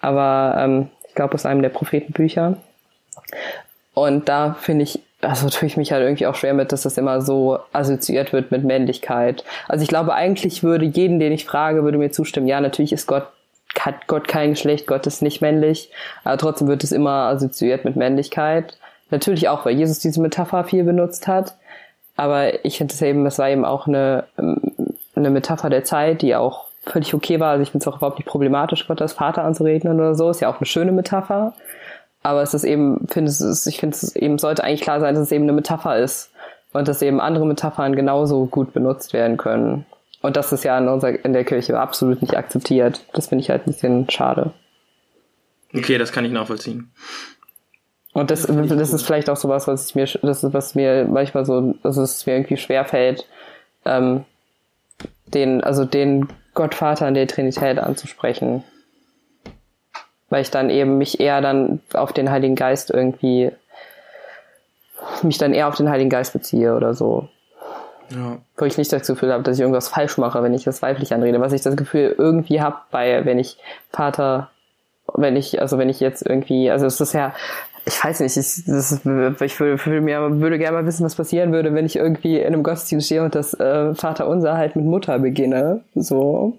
Aber 0.00 0.56
ähm, 0.58 0.88
ich 1.06 1.14
glaube 1.14 1.34
aus 1.34 1.44
einem 1.44 1.60
der 1.60 1.68
Prophetenbücher. 1.68 2.56
Und 4.00 4.28
da 4.28 4.54
finde 4.54 4.84
ich 4.84 5.00
also 5.22 5.48
tue 5.48 5.66
ich 5.66 5.76
mich 5.76 5.92
halt 5.92 6.02
irgendwie 6.02 6.26
auch 6.26 6.34
schwer 6.34 6.54
mit, 6.54 6.72
dass 6.72 6.82
das 6.82 6.96
immer 6.96 7.20
so 7.20 7.58
assoziiert 7.72 8.32
wird 8.32 8.50
mit 8.50 8.64
Männlichkeit. 8.64 9.44
Also 9.68 9.82
ich 9.82 9.88
glaube, 9.88 10.14
eigentlich 10.14 10.62
würde 10.62 10.86
jeden, 10.86 11.18
den 11.18 11.32
ich 11.32 11.44
frage, 11.44 11.84
würde 11.84 11.98
mir 11.98 12.10
zustimmen, 12.10 12.46
ja, 12.46 12.60
natürlich 12.60 12.92
ist 12.92 13.06
Gott, 13.06 13.26
hat 13.78 14.06
Gott 14.06 14.28
kein 14.28 14.50
Geschlecht, 14.50 14.86
Gott 14.86 15.06
ist 15.06 15.22
nicht 15.22 15.40
männlich, 15.40 15.90
aber 16.24 16.38
trotzdem 16.38 16.68
wird 16.68 16.84
es 16.84 16.92
immer 16.92 17.28
assoziiert 17.28 17.84
mit 17.84 17.96
Männlichkeit. 17.96 18.78
Natürlich 19.10 19.48
auch, 19.48 19.66
weil 19.66 19.76
Jesus 19.76 19.98
diese 19.98 20.20
Metapher 20.20 20.64
viel 20.64 20.84
benutzt 20.84 21.28
hat. 21.28 21.54
Aber 22.16 22.64
ich 22.64 22.78
finde 22.78 22.94
es 22.94 23.02
eben, 23.02 23.26
es 23.26 23.38
war 23.38 23.48
eben 23.48 23.64
auch 23.64 23.86
eine, 23.86 24.24
eine 25.16 25.30
Metapher 25.30 25.70
der 25.70 25.84
Zeit, 25.84 26.22
die 26.22 26.36
auch 26.36 26.66
völlig 26.84 27.14
okay 27.14 27.40
war. 27.40 27.52
Also 27.52 27.62
ich 27.62 27.70
finde 27.70 27.82
es 27.82 27.88
auch 27.88 27.96
überhaupt 27.96 28.18
nicht 28.18 28.28
problematisch, 28.28 28.86
Gott 28.86 29.02
als 29.02 29.14
Vater 29.14 29.42
anzureden 29.44 29.92
oder 29.92 30.14
so. 30.14 30.30
Ist 30.30 30.40
ja 30.40 30.50
auch 30.50 30.58
eine 30.58 30.66
schöne 30.66 30.92
Metapher. 30.92 31.54
Aber 32.22 32.42
es 32.42 32.54
ist 32.54 32.64
eben, 32.64 33.06
finde 33.08 33.30
es, 33.30 33.66
ich 33.66 33.78
finde 33.78 33.96
es 33.96 34.14
eben 34.14 34.38
sollte 34.38 34.62
eigentlich 34.62 34.82
klar 34.82 35.00
sein, 35.00 35.14
dass 35.14 35.24
es 35.24 35.32
eben 35.32 35.44
eine 35.44 35.52
Metapher 35.52 35.98
ist 35.98 36.30
und 36.72 36.86
dass 36.86 37.02
eben 37.02 37.20
andere 37.20 37.46
Metaphern 37.46 37.96
genauso 37.96 38.46
gut 38.46 38.72
benutzt 38.72 39.12
werden 39.12 39.36
können. 39.36 39.86
Und 40.22 40.36
das 40.36 40.52
ist 40.52 40.64
ja 40.64 40.76
in 40.78 40.88
unserer, 40.88 41.24
in 41.24 41.32
der 41.32 41.44
Kirche 41.44 41.78
absolut 41.78 42.20
nicht 42.20 42.36
akzeptiert. 42.36 43.06
Das 43.14 43.28
finde 43.28 43.42
ich 43.42 43.50
halt 43.50 43.62
ein 43.66 43.72
bisschen 43.72 44.10
schade. 44.10 44.52
Okay, 45.74 45.96
das 45.96 46.12
kann 46.12 46.24
ich 46.24 46.32
nachvollziehen. 46.32 46.92
Und 48.12 48.30
das, 48.30 48.42
das, 48.42 48.68
das 48.68 48.92
ist 48.92 49.02
vielleicht 49.02 49.30
auch 49.30 49.36
sowas, 49.36 49.66
was 49.66 49.88
ich 49.88 49.94
mir, 49.94 50.06
das 50.20 50.44
ist, 50.44 50.52
was 50.52 50.74
mir 50.74 51.06
manchmal 51.08 51.46
so, 51.46 51.74
also 51.82 52.02
es 52.02 52.26
mir 52.26 52.34
irgendwie 52.34 52.56
schwerfällt, 52.56 53.26
ähm, 53.84 54.24
den, 55.28 55.62
also 55.62 55.84
den 55.84 56.28
Gottvater 56.54 57.06
in 57.08 57.14
der 57.14 57.28
Trinität 57.28 57.78
anzusprechen 57.78 58.64
weil 60.30 60.42
ich 60.42 60.50
dann 60.50 60.70
eben 60.70 60.96
mich 60.96 61.20
eher 61.20 61.40
dann 61.40 61.80
auf 61.92 62.12
den 62.12 62.30
Heiligen 62.30 62.54
Geist 62.54 62.90
irgendwie, 62.90 63.50
mich 65.22 65.38
dann 65.38 65.52
eher 65.52 65.68
auf 65.68 65.76
den 65.76 65.90
Heiligen 65.90 66.10
Geist 66.10 66.32
beziehe 66.32 66.74
oder 66.74 66.94
so. 66.94 67.28
Ja. 68.10 68.38
Wo 68.56 68.64
ich 68.64 68.78
nicht 68.78 68.92
das 68.92 69.06
Gefühl 69.06 69.32
habe, 69.32 69.42
dass 69.42 69.56
ich 69.56 69.60
irgendwas 69.60 69.88
falsch 69.88 70.18
mache, 70.18 70.42
wenn 70.42 70.54
ich 70.54 70.64
das 70.64 70.82
weiblich 70.82 71.12
anrede. 71.12 71.40
Was 71.40 71.52
ich 71.52 71.62
das 71.62 71.76
Gefühl 71.76 72.14
irgendwie 72.16 72.60
habe, 72.60 72.76
bei, 72.90 73.24
wenn 73.24 73.38
ich 73.38 73.58
Vater, 73.90 74.50
wenn 75.14 75.36
ich, 75.36 75.60
also 75.60 75.78
wenn 75.78 75.88
ich 75.88 76.00
jetzt 76.00 76.26
irgendwie, 76.26 76.70
also 76.70 76.86
es 76.86 77.00
ist 77.00 77.12
ja, 77.12 77.34
ich 77.84 78.02
weiß 78.02 78.20
nicht, 78.20 78.36
ich, 78.36 78.64
das 78.66 78.92
ich 78.92 79.60
würde, 79.60 79.84
würde, 79.84 80.00
mir, 80.00 80.40
würde 80.40 80.58
gerne 80.58 80.78
mal 80.78 80.86
wissen, 80.86 81.04
was 81.04 81.14
passieren 81.14 81.52
würde, 81.52 81.74
wenn 81.74 81.86
ich 81.86 81.96
irgendwie 81.96 82.38
in 82.38 82.48
einem 82.48 82.62
Gottesdienst 82.62 83.06
stehe 83.06 83.22
und 83.22 83.34
das 83.34 83.54
äh, 83.54 83.94
Vater 83.94 84.28
unser 84.28 84.56
halt 84.56 84.76
mit 84.76 84.84
Mutter 84.84 85.18
beginne. 85.18 85.82
So. 85.94 86.58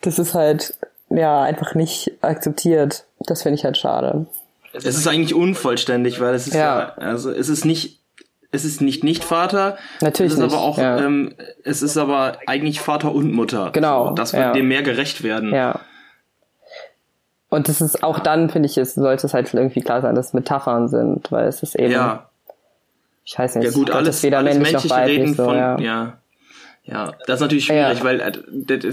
Das 0.00 0.18
ist 0.18 0.34
halt, 0.34 0.78
ja 1.10 1.42
einfach 1.42 1.74
nicht 1.74 2.12
akzeptiert. 2.20 3.04
Das 3.20 3.42
finde 3.42 3.58
ich 3.58 3.64
halt 3.64 3.76
schade. 3.76 4.26
Es 4.72 4.84
ist 4.84 5.06
eigentlich 5.06 5.34
unvollständig, 5.34 6.20
weil 6.20 6.34
es 6.34 6.46
ist 6.46 6.54
ja, 6.54 6.94
ja 7.00 7.04
also 7.04 7.30
es 7.30 7.48
ist 7.48 7.64
nicht 7.64 7.98
es 8.50 8.64
ist 8.64 8.80
nicht 8.80 9.04
nicht 9.04 9.24
Vater. 9.24 9.76
Natürlich 10.00 10.32
es 10.32 10.38
ist 10.38 10.44
nicht. 10.44 10.54
aber 10.54 10.62
auch 10.62 10.78
ja. 10.78 10.98
ähm, 10.98 11.34
es 11.64 11.82
ist 11.82 11.96
aber 11.96 12.38
eigentlich 12.46 12.80
Vater 12.80 13.14
und 13.14 13.32
Mutter. 13.32 13.70
Genau. 13.72 14.08
So, 14.08 14.14
das 14.14 14.32
wird 14.32 14.42
ja. 14.42 14.52
dem 14.52 14.68
mehr 14.68 14.82
gerecht 14.82 15.22
werden. 15.22 15.52
Ja. 15.52 15.80
Und 17.50 17.68
das 17.68 17.80
ist 17.80 18.02
auch 18.02 18.18
dann 18.18 18.50
finde 18.50 18.68
ich 18.68 18.76
es 18.76 18.94
sollte 18.94 19.26
es 19.26 19.34
halt 19.34 19.52
irgendwie 19.52 19.80
klar 19.80 20.02
sein, 20.02 20.14
dass 20.14 20.28
es 20.28 20.32
Metaphern 20.34 20.88
sind, 20.88 21.32
weil 21.32 21.48
es 21.48 21.62
ist 21.62 21.74
eben 21.76 21.92
ja. 21.92 22.28
ich 23.24 23.38
weiß 23.38 23.56
nicht, 23.56 23.64
ja 23.64 23.70
gut, 23.70 23.90
alles, 23.90 24.22
weder 24.22 24.38
alles 24.38 24.54
männlich 24.54 24.72
noch 24.72 24.90
weiblich, 24.90 25.18
Reden 25.20 25.34
so, 25.34 25.44
von, 25.44 25.56
ja. 25.56 25.78
ja. 25.78 26.18
Ja, 26.90 27.12
das 27.26 27.36
ist 27.36 27.40
natürlich 27.42 27.66
schwierig, 27.66 27.98
ja. 27.98 28.04
weil 28.04 28.20
äh, 28.20 28.32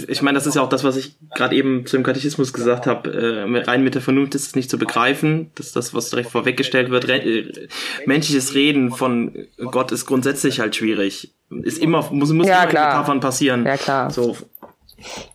ich 0.08 0.21
meine, 0.21 0.38
das 0.38 0.45
ist 0.45 0.55
ja 0.55 0.62
auch 0.62 0.69
das, 0.69 0.84
was 0.84 0.97
ich 0.97 1.15
gerade 1.34 1.55
eben 1.55 1.86
zum 1.86 2.03
Katechismus 2.03 2.51
gesagt 2.51 2.88
habe. 2.88 3.10
Äh, 3.10 3.62
rein 3.62 3.86
mit 3.86 3.95
der 3.95 4.01
Vernunft 4.01 4.36
ist 4.36 4.47
es 4.47 4.55
nicht 4.55 4.69
zu 4.69 4.77
begreifen. 4.77 5.51
Das 5.55 5.67
ist 5.67 5.75
das, 5.77 5.93
was 5.93 6.10
direkt 6.10 6.29
vorweggestellt 6.29 6.89
wird. 6.91 7.08
Re 7.08 7.19
äh, 7.19 7.67
menschliches 8.05 8.53
Reden 8.53 8.91
von 8.91 9.47
Gott 9.58 9.93
ist 9.93 10.05
grundsätzlich 10.05 10.60
halt 10.60 10.75
schwierig. 10.75 11.34
Ist 11.49 11.77
immer 11.77 12.05
muss 12.12 12.34
muss 12.34 12.47
ja, 12.47 12.63
immer 12.63 12.69
klar. 12.69 12.88
Metaphern 12.88 13.19
passieren. 13.21 13.65
Ja 13.65 13.77
klar. 13.77 14.12
So. 14.12 14.36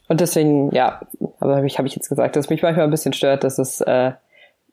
Und 0.09 0.21
deswegen, 0.21 0.71
ja, 0.75 1.01
aber 1.39 1.57
habe 1.57 1.67
ich, 1.67 1.79
hab 1.79 1.87
ich 1.87 1.95
jetzt 1.95 2.11
gesagt, 2.11 2.37
dass 2.37 2.51
mich 2.51 2.63
manchmal 2.63 2.85
ein 2.85 2.91
bisschen 2.91 3.15
stört, 3.15 3.43
dass 3.43 3.59
es 3.59 3.81
äh, 3.81 4.13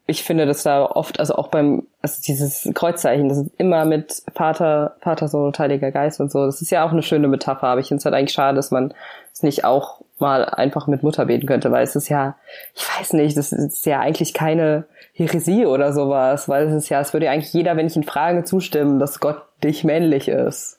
ich 0.10 0.24
finde, 0.24 0.46
dass 0.46 0.64
da 0.64 0.86
oft, 0.86 1.20
also 1.20 1.36
auch 1.36 1.50
beim, 1.50 1.86
also 2.02 2.22
dieses 2.26 2.70
Kreuzzeichen, 2.74 3.28
das 3.28 3.40
ist 3.40 3.52
immer 3.58 3.84
mit 3.84 4.24
Vater, 4.34 4.96
Vater, 5.02 5.28
Sohn 5.28 5.48
und 5.48 5.60
Heiliger 5.60 5.92
Geist 5.92 6.22
und 6.22 6.32
so. 6.32 6.46
Das 6.46 6.62
ist 6.62 6.72
ja 6.72 6.86
auch 6.86 6.94
eine 6.94 7.04
schöne 7.04 7.28
Metapher, 7.28 7.68
aber 7.68 7.82
ich 7.82 7.90
finde 7.90 8.00
es 8.00 8.06
halt 8.06 8.16
eigentlich 8.16 8.32
schade, 8.32 8.56
dass 8.56 8.72
man 8.72 8.94
es 9.34 9.44
nicht 9.44 9.66
auch 9.66 10.02
mal 10.18 10.46
einfach 10.46 10.88
mit 10.88 11.04
Mutter 11.04 11.26
beten 11.26 11.46
könnte, 11.46 11.72
weil 11.72 11.84
es 11.84 11.98
ist 11.98 12.08
ja, 12.08 12.38
ich 12.74 12.84
weiß 12.98 13.14
nicht, 13.14 13.36
das 13.36 13.52
ist 13.52 13.86
ja 13.86 14.00
eigentlich 14.00 14.34
keine 14.34 14.86
Heresie 15.14 15.66
oder 15.66 15.92
sowas, 15.92 16.48
weil 16.48 16.68
es 16.68 16.74
ist 16.74 16.90
ja, 16.90 17.02
es 17.02 17.12
würde 17.12 17.26
ja 17.26 17.34
eigentlich 17.34 17.54
jeder, 17.54 17.76
wenn 17.76 17.88
ich 17.88 17.98
ihn 17.98 18.04
frage, 18.04 18.46
zustimmen, 18.46 19.00
dass 19.00 19.20
Gott 19.20 19.42
dich 19.62 19.84
männlich 19.84 20.30
ist. 20.30 20.77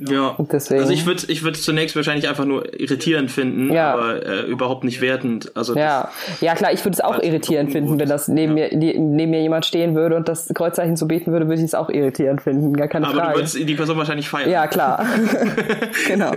Ja, 0.00 0.36
deswegen. 0.38 0.80
also 0.80 0.92
ich 0.92 1.06
würde 1.06 1.24
ich 1.26 1.42
würde 1.42 1.58
zunächst 1.58 1.96
wahrscheinlich 1.96 2.28
einfach 2.28 2.44
nur 2.44 2.78
irritierend 2.78 3.32
finden, 3.32 3.72
ja. 3.72 3.94
aber 3.94 4.24
äh, 4.24 4.40
überhaupt 4.42 4.84
nicht 4.84 5.00
wertend. 5.00 5.56
Also 5.56 5.74
ja, 5.74 6.10
ja 6.40 6.54
klar, 6.54 6.72
ich 6.72 6.84
würde 6.84 6.94
es 6.94 7.00
auch 7.00 7.20
irritierend 7.20 7.72
finden, 7.72 7.98
wenn 7.98 8.08
das 8.08 8.28
neben 8.28 8.56
ja. 8.56 8.68
mir 8.68 8.78
die, 8.78 8.96
neben 8.96 9.30
mir 9.30 9.42
jemand 9.42 9.66
stehen 9.66 9.96
würde 9.96 10.14
und 10.14 10.28
das 10.28 10.48
Kreuzzeichen 10.54 10.96
so 10.96 11.06
beten 11.06 11.32
würde, 11.32 11.48
würde 11.48 11.60
ich 11.60 11.66
es 11.66 11.74
auch 11.74 11.90
irritierend 11.90 12.42
finden, 12.42 12.76
gar 12.76 12.86
keine 12.86 13.06
aber 13.06 13.14
Frage. 13.14 13.26
Aber 13.26 13.32
du 13.34 13.40
würdest 13.40 13.68
die 13.68 13.74
Person 13.74 13.96
wahrscheinlich 13.96 14.28
feiern. 14.28 14.50
Ja 14.50 14.68
klar, 14.68 15.04
genau. 16.06 16.32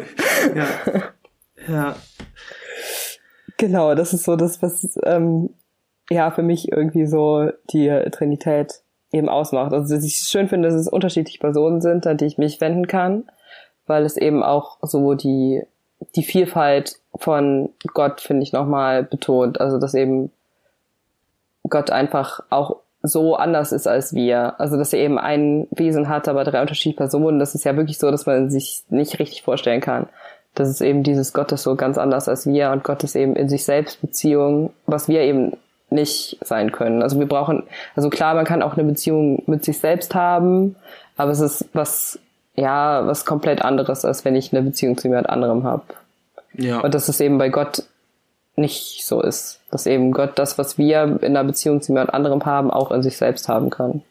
Ja. 0.55 0.67
ja. 1.67 1.95
Genau, 3.57 3.93
das 3.93 4.13
ist 4.13 4.23
so 4.23 4.35
das, 4.35 4.63
was 4.63 4.97
ähm, 5.03 5.51
ja 6.09 6.31
für 6.31 6.41
mich 6.41 6.71
irgendwie 6.71 7.05
so 7.05 7.51
die 7.71 7.89
Trinität 8.11 8.81
eben 9.11 9.29
ausmacht. 9.29 9.71
Also 9.73 9.93
dass 9.93 10.03
ich 10.03 10.15
schön 10.15 10.47
finde, 10.47 10.69
dass 10.69 10.79
es 10.79 10.87
unterschiedliche 10.87 11.37
Personen 11.37 11.81
sind, 11.81 12.07
an 12.07 12.17
die 12.17 12.25
ich 12.25 12.39
mich 12.39 12.59
wenden 12.59 12.87
kann, 12.87 13.25
weil 13.91 14.05
es 14.05 14.17
eben 14.17 14.41
auch 14.41 14.77
so 14.81 15.13
die 15.13 15.63
die 16.15 16.23
Vielfalt 16.23 16.95
von 17.13 17.69
Gott 17.93 18.21
finde 18.21 18.43
ich 18.43 18.53
nochmal 18.53 19.03
betont. 19.03 19.61
Also 19.61 19.77
dass 19.77 19.93
eben 19.93 20.31
Gott 21.69 21.91
einfach 21.91 22.41
auch 22.49 22.77
so 23.03 23.35
anders 23.35 23.71
ist 23.71 23.87
als 23.87 24.13
wir. 24.13 24.59
Also 24.59 24.77
dass 24.77 24.93
er 24.93 24.99
eben 24.99 25.19
ein 25.19 25.67
Wesen 25.71 26.09
hat, 26.09 26.27
aber 26.27 26.43
drei 26.43 26.61
unterschiedliche 26.61 26.97
Personen. 26.97 27.39
Das 27.39 27.53
ist 27.53 27.65
ja 27.65 27.75
wirklich 27.75 27.99
so, 27.99 28.09
dass 28.09 28.25
man 28.25 28.49
sich 28.49 28.83
nicht 28.89 29.19
richtig 29.19 29.43
vorstellen 29.43 29.81
kann. 29.81 30.07
Das 30.55 30.69
ist 30.69 30.81
eben 30.81 31.03
dieses 31.03 31.33
Gott 31.33 31.51
ist 31.51 31.63
so 31.63 31.75
ganz 31.75 31.97
anders 31.97 32.27
als 32.27 32.47
wir 32.47 32.71
und 32.71 32.83
Gott 32.83 33.03
ist 33.03 33.15
eben 33.15 33.35
in 33.35 33.47
sich 33.47 33.63
selbst 33.63 34.01
Beziehung, 34.01 34.73
was 34.85 35.07
wir 35.07 35.21
eben 35.21 35.57
nicht 35.89 36.37
sein 36.41 36.71
können. 36.71 37.03
Also 37.03 37.19
wir 37.19 37.27
brauchen, 37.27 37.63
also 37.95 38.09
klar, 38.09 38.33
man 38.33 38.45
kann 38.45 38.61
auch 38.61 38.73
eine 38.73 38.83
Beziehung 38.85 39.43
mit 39.45 39.63
sich 39.63 39.77
selbst 39.79 40.15
haben, 40.15 40.75
aber 41.17 41.31
es 41.31 41.41
ist 41.41 41.69
was, 41.73 42.19
ja, 42.55 43.05
was 43.07 43.25
komplett 43.25 43.61
anderes, 43.61 44.05
als 44.05 44.25
wenn 44.25 44.35
ich 44.35 44.51
eine 44.51 44.61
Beziehung 44.61 44.97
zu 44.97 45.07
jemand 45.07 45.29
anderem 45.29 45.63
habe. 45.63 45.83
Ja. 46.53 46.79
Und 46.81 46.93
das 46.93 47.09
ist 47.09 47.21
eben 47.21 47.37
bei 47.37 47.49
Gott 47.49 47.83
nicht 48.55 49.05
so 49.05 49.21
ist. 49.21 49.61
Dass 49.71 49.85
eben 49.85 50.11
Gott 50.11 50.37
das, 50.37 50.57
was 50.57 50.77
wir 50.77 51.19
in 51.21 51.37
einer 51.37 51.43
Beziehung 51.43 51.81
zu 51.81 51.93
jemand 51.93 52.13
anderem 52.13 52.45
haben, 52.45 52.71
auch 52.71 52.91
in 52.91 53.03
sich 53.03 53.17
selbst 53.17 53.47
haben 53.47 53.69
kann. 53.69 54.03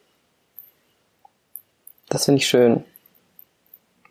Das 2.09 2.25
finde 2.25 2.39
ich 2.39 2.47
schön. 2.47 2.83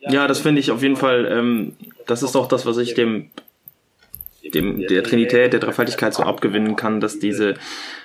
Ja, 0.00 0.26
das 0.26 0.40
finde 0.40 0.60
ich 0.60 0.70
auf 0.70 0.82
jeden 0.82 0.96
Fall, 0.96 1.26
ähm, 1.26 1.76
das 2.06 2.22
ist 2.22 2.34
auch 2.34 2.48
das, 2.48 2.64
was 2.64 2.78
ich 2.78 2.94
dem, 2.94 3.30
dem 4.54 4.86
der 4.86 5.04
Trinität, 5.04 5.52
der 5.52 5.60
Dreifaltigkeit 5.60 6.14
so 6.14 6.22
abgewinnen 6.22 6.76
kann, 6.76 7.00
dass 7.00 7.18
diese 7.18 7.56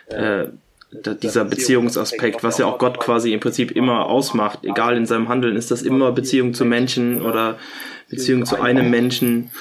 äh, 0.08 0.48
dieser 1.22 1.46
Beziehungsaspekt, 1.46 2.44
was 2.44 2.58
ja 2.58 2.66
auch 2.66 2.78
Gott 2.78 3.00
quasi 3.00 3.34
im 3.34 3.40
Prinzip 3.40 3.72
immer 3.72 4.06
ausmacht, 4.06 4.60
egal 4.64 4.98
in 4.98 5.06
seinem 5.06 5.30
Handeln, 5.30 5.56
ist 5.56 5.72
das 5.72 5.82
immer 5.82 6.12
Beziehung 6.12 6.54
zu 6.54 6.66
Menschen 6.66 7.22
oder 7.22 7.58
Beziehung 8.10 8.46
zu 8.46 8.62
einem 8.62 8.90
Menschen. 8.90 9.52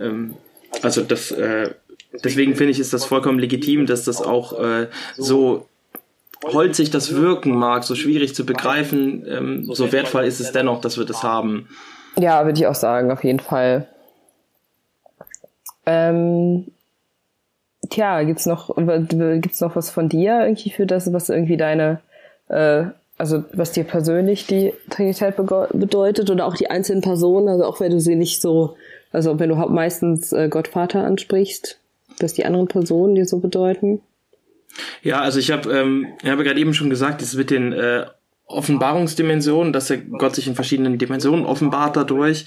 Ähm, 0.00 0.34
also 0.82 1.02
das 1.02 1.30
äh, 1.30 1.70
deswegen 2.24 2.54
finde 2.54 2.72
ich, 2.72 2.80
ist 2.80 2.92
das 2.92 3.04
vollkommen 3.04 3.38
legitim, 3.38 3.86
dass 3.86 4.04
das 4.04 4.22
auch 4.22 4.58
äh, 4.58 4.88
so 5.16 5.66
holzig 6.44 6.90
das 6.90 7.14
wirken 7.14 7.56
mag, 7.56 7.84
so 7.84 7.94
schwierig 7.94 8.34
zu 8.34 8.46
begreifen, 8.46 9.24
ähm, 9.28 9.64
so 9.64 9.92
wertvoll 9.92 10.24
ist 10.24 10.40
es 10.40 10.52
dennoch, 10.52 10.80
dass 10.80 10.98
wir 10.98 11.04
das 11.04 11.22
haben. 11.22 11.68
Ja, 12.18 12.44
würde 12.44 12.58
ich 12.58 12.66
auch 12.66 12.74
sagen, 12.74 13.10
auf 13.10 13.24
jeden 13.24 13.40
Fall. 13.40 13.88
Ähm, 15.86 16.72
tja, 17.90 18.22
gibt's 18.22 18.46
noch, 18.46 18.74
gibt's 18.76 19.60
noch 19.60 19.76
was 19.76 19.90
von 19.90 20.08
dir 20.08 20.40
irgendwie 20.42 20.70
für 20.70 20.86
das, 20.86 21.12
was 21.12 21.28
irgendwie 21.28 21.56
deine, 21.56 22.00
äh, 22.48 22.84
also 23.18 23.44
was 23.52 23.72
dir 23.72 23.84
persönlich 23.84 24.46
die 24.46 24.72
Trinität 24.88 25.36
bedeutet 25.36 26.30
oder 26.30 26.46
auch 26.46 26.56
die 26.56 26.70
einzelnen 26.70 27.02
Personen, 27.02 27.48
also 27.48 27.64
auch 27.64 27.80
wenn 27.80 27.92
du 27.92 28.00
sie 28.00 28.16
nicht 28.16 28.40
so, 28.40 28.76
also 29.12 29.38
wenn 29.38 29.50
du 29.50 29.56
meistens 29.56 30.32
äh, 30.32 30.48
Gott 30.48 30.68
Vater 30.68 31.04
ansprichst, 31.04 31.78
was 32.20 32.34
die 32.34 32.44
anderen 32.44 32.68
Personen 32.68 33.14
dir 33.14 33.26
so 33.26 33.38
bedeuten? 33.38 34.00
Ja, 35.02 35.20
also 35.20 35.38
ich 35.38 35.50
habe 35.50 35.70
ähm, 35.72 36.06
ich 36.22 36.30
habe 36.30 36.44
gerade 36.44 36.60
eben 36.60 36.74
schon 36.74 36.90
gesagt, 36.90 37.22
das 37.22 37.34
mit 37.34 37.50
den 37.50 37.72
äh, 37.72 38.06
Offenbarungsdimensionen, 38.46 39.72
dass 39.72 39.90
er 39.90 39.98
Gott 39.98 40.34
sich 40.34 40.46
in 40.46 40.54
verschiedenen 40.54 40.98
Dimensionen 40.98 41.44
offenbart 41.44 41.96
dadurch, 41.96 42.46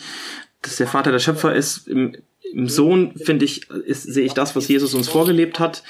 dass 0.61 0.77
der 0.77 0.87
Vater 0.87 1.11
der 1.11 1.19
Schöpfer 1.19 1.53
ist. 1.53 1.87
Im, 1.87 2.15
im 2.53 2.69
Sohn 2.69 3.13
finde 3.15 3.45
ich 3.45 3.67
sehe 3.87 4.25
ich 4.25 4.33
das, 4.33 4.55
was 4.55 4.67
Jesus 4.67 4.93
uns 4.93 5.09
vorgelebt 5.09 5.59
hat. 5.59 5.83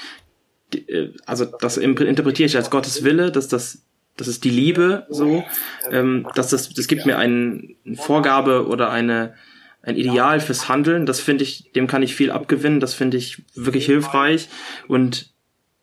Äh, 0.74 1.08
also 1.26 1.44
das 1.44 1.76
interpretiere 1.76 2.46
ich 2.46 2.56
als 2.56 2.70
Gottes 2.70 3.04
Wille, 3.04 3.30
dass 3.30 3.48
das 3.48 3.82
das 4.16 4.28
ist 4.28 4.44
die 4.44 4.50
Liebe 4.50 5.06
so, 5.08 5.44
ähm, 5.90 6.26
dass 6.34 6.50
das 6.50 6.72
das 6.72 6.86
gibt 6.86 7.06
mir 7.06 7.18
eine 7.18 7.74
Vorgabe 7.96 8.66
oder 8.66 8.90
eine 8.90 9.34
ein 9.82 9.96
Ideal 9.96 10.40
fürs 10.40 10.68
Handeln. 10.68 11.04
Das 11.04 11.20
finde 11.20 11.44
ich, 11.44 11.72
dem 11.72 11.86
kann 11.86 12.02
ich 12.02 12.14
viel 12.14 12.30
abgewinnen. 12.30 12.80
Das 12.80 12.94
finde 12.94 13.18
ich 13.18 13.42
wirklich 13.54 13.84
hilfreich. 13.84 14.48
Und 14.88 15.33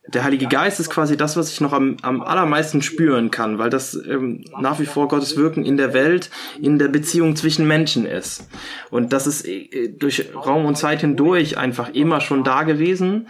der 0.08 0.24
Heilige 0.24 0.48
Geist 0.48 0.80
ist 0.80 0.90
quasi 0.90 1.16
das, 1.16 1.38
was 1.38 1.52
ich 1.52 1.62
noch 1.62 1.74
am, 1.74 1.98
am 2.02 2.22
allermeisten 2.22 2.82
spüren 2.82 3.30
kann, 3.30 3.60
weil 3.60 3.70
das 3.70 3.94
ähm, 3.94 4.44
nach 4.60 4.80
wie 4.80 4.86
vor 4.86 5.08
Gottes 5.08 5.38
Wirken 5.38 5.64
in 5.64 5.78
der 5.78 5.94
Welt, 5.94 6.32
in 6.60 6.80
der 6.80 6.88
Beziehung 6.88 7.36
zwischen 7.36 7.68
Menschen 7.68 8.06
ist. 8.06 8.48
Und 8.90 9.14
das 9.14 9.28
ist 9.28 9.48
äh, 9.48 9.90
durch 9.90 10.34
Raum 10.34 10.66
und 10.66 10.76
Zeit 10.76 11.02
hindurch 11.02 11.58
einfach 11.58 11.94
immer 11.94 12.20
schon 12.20 12.44
da 12.44 12.64
gewesen, 12.64 13.28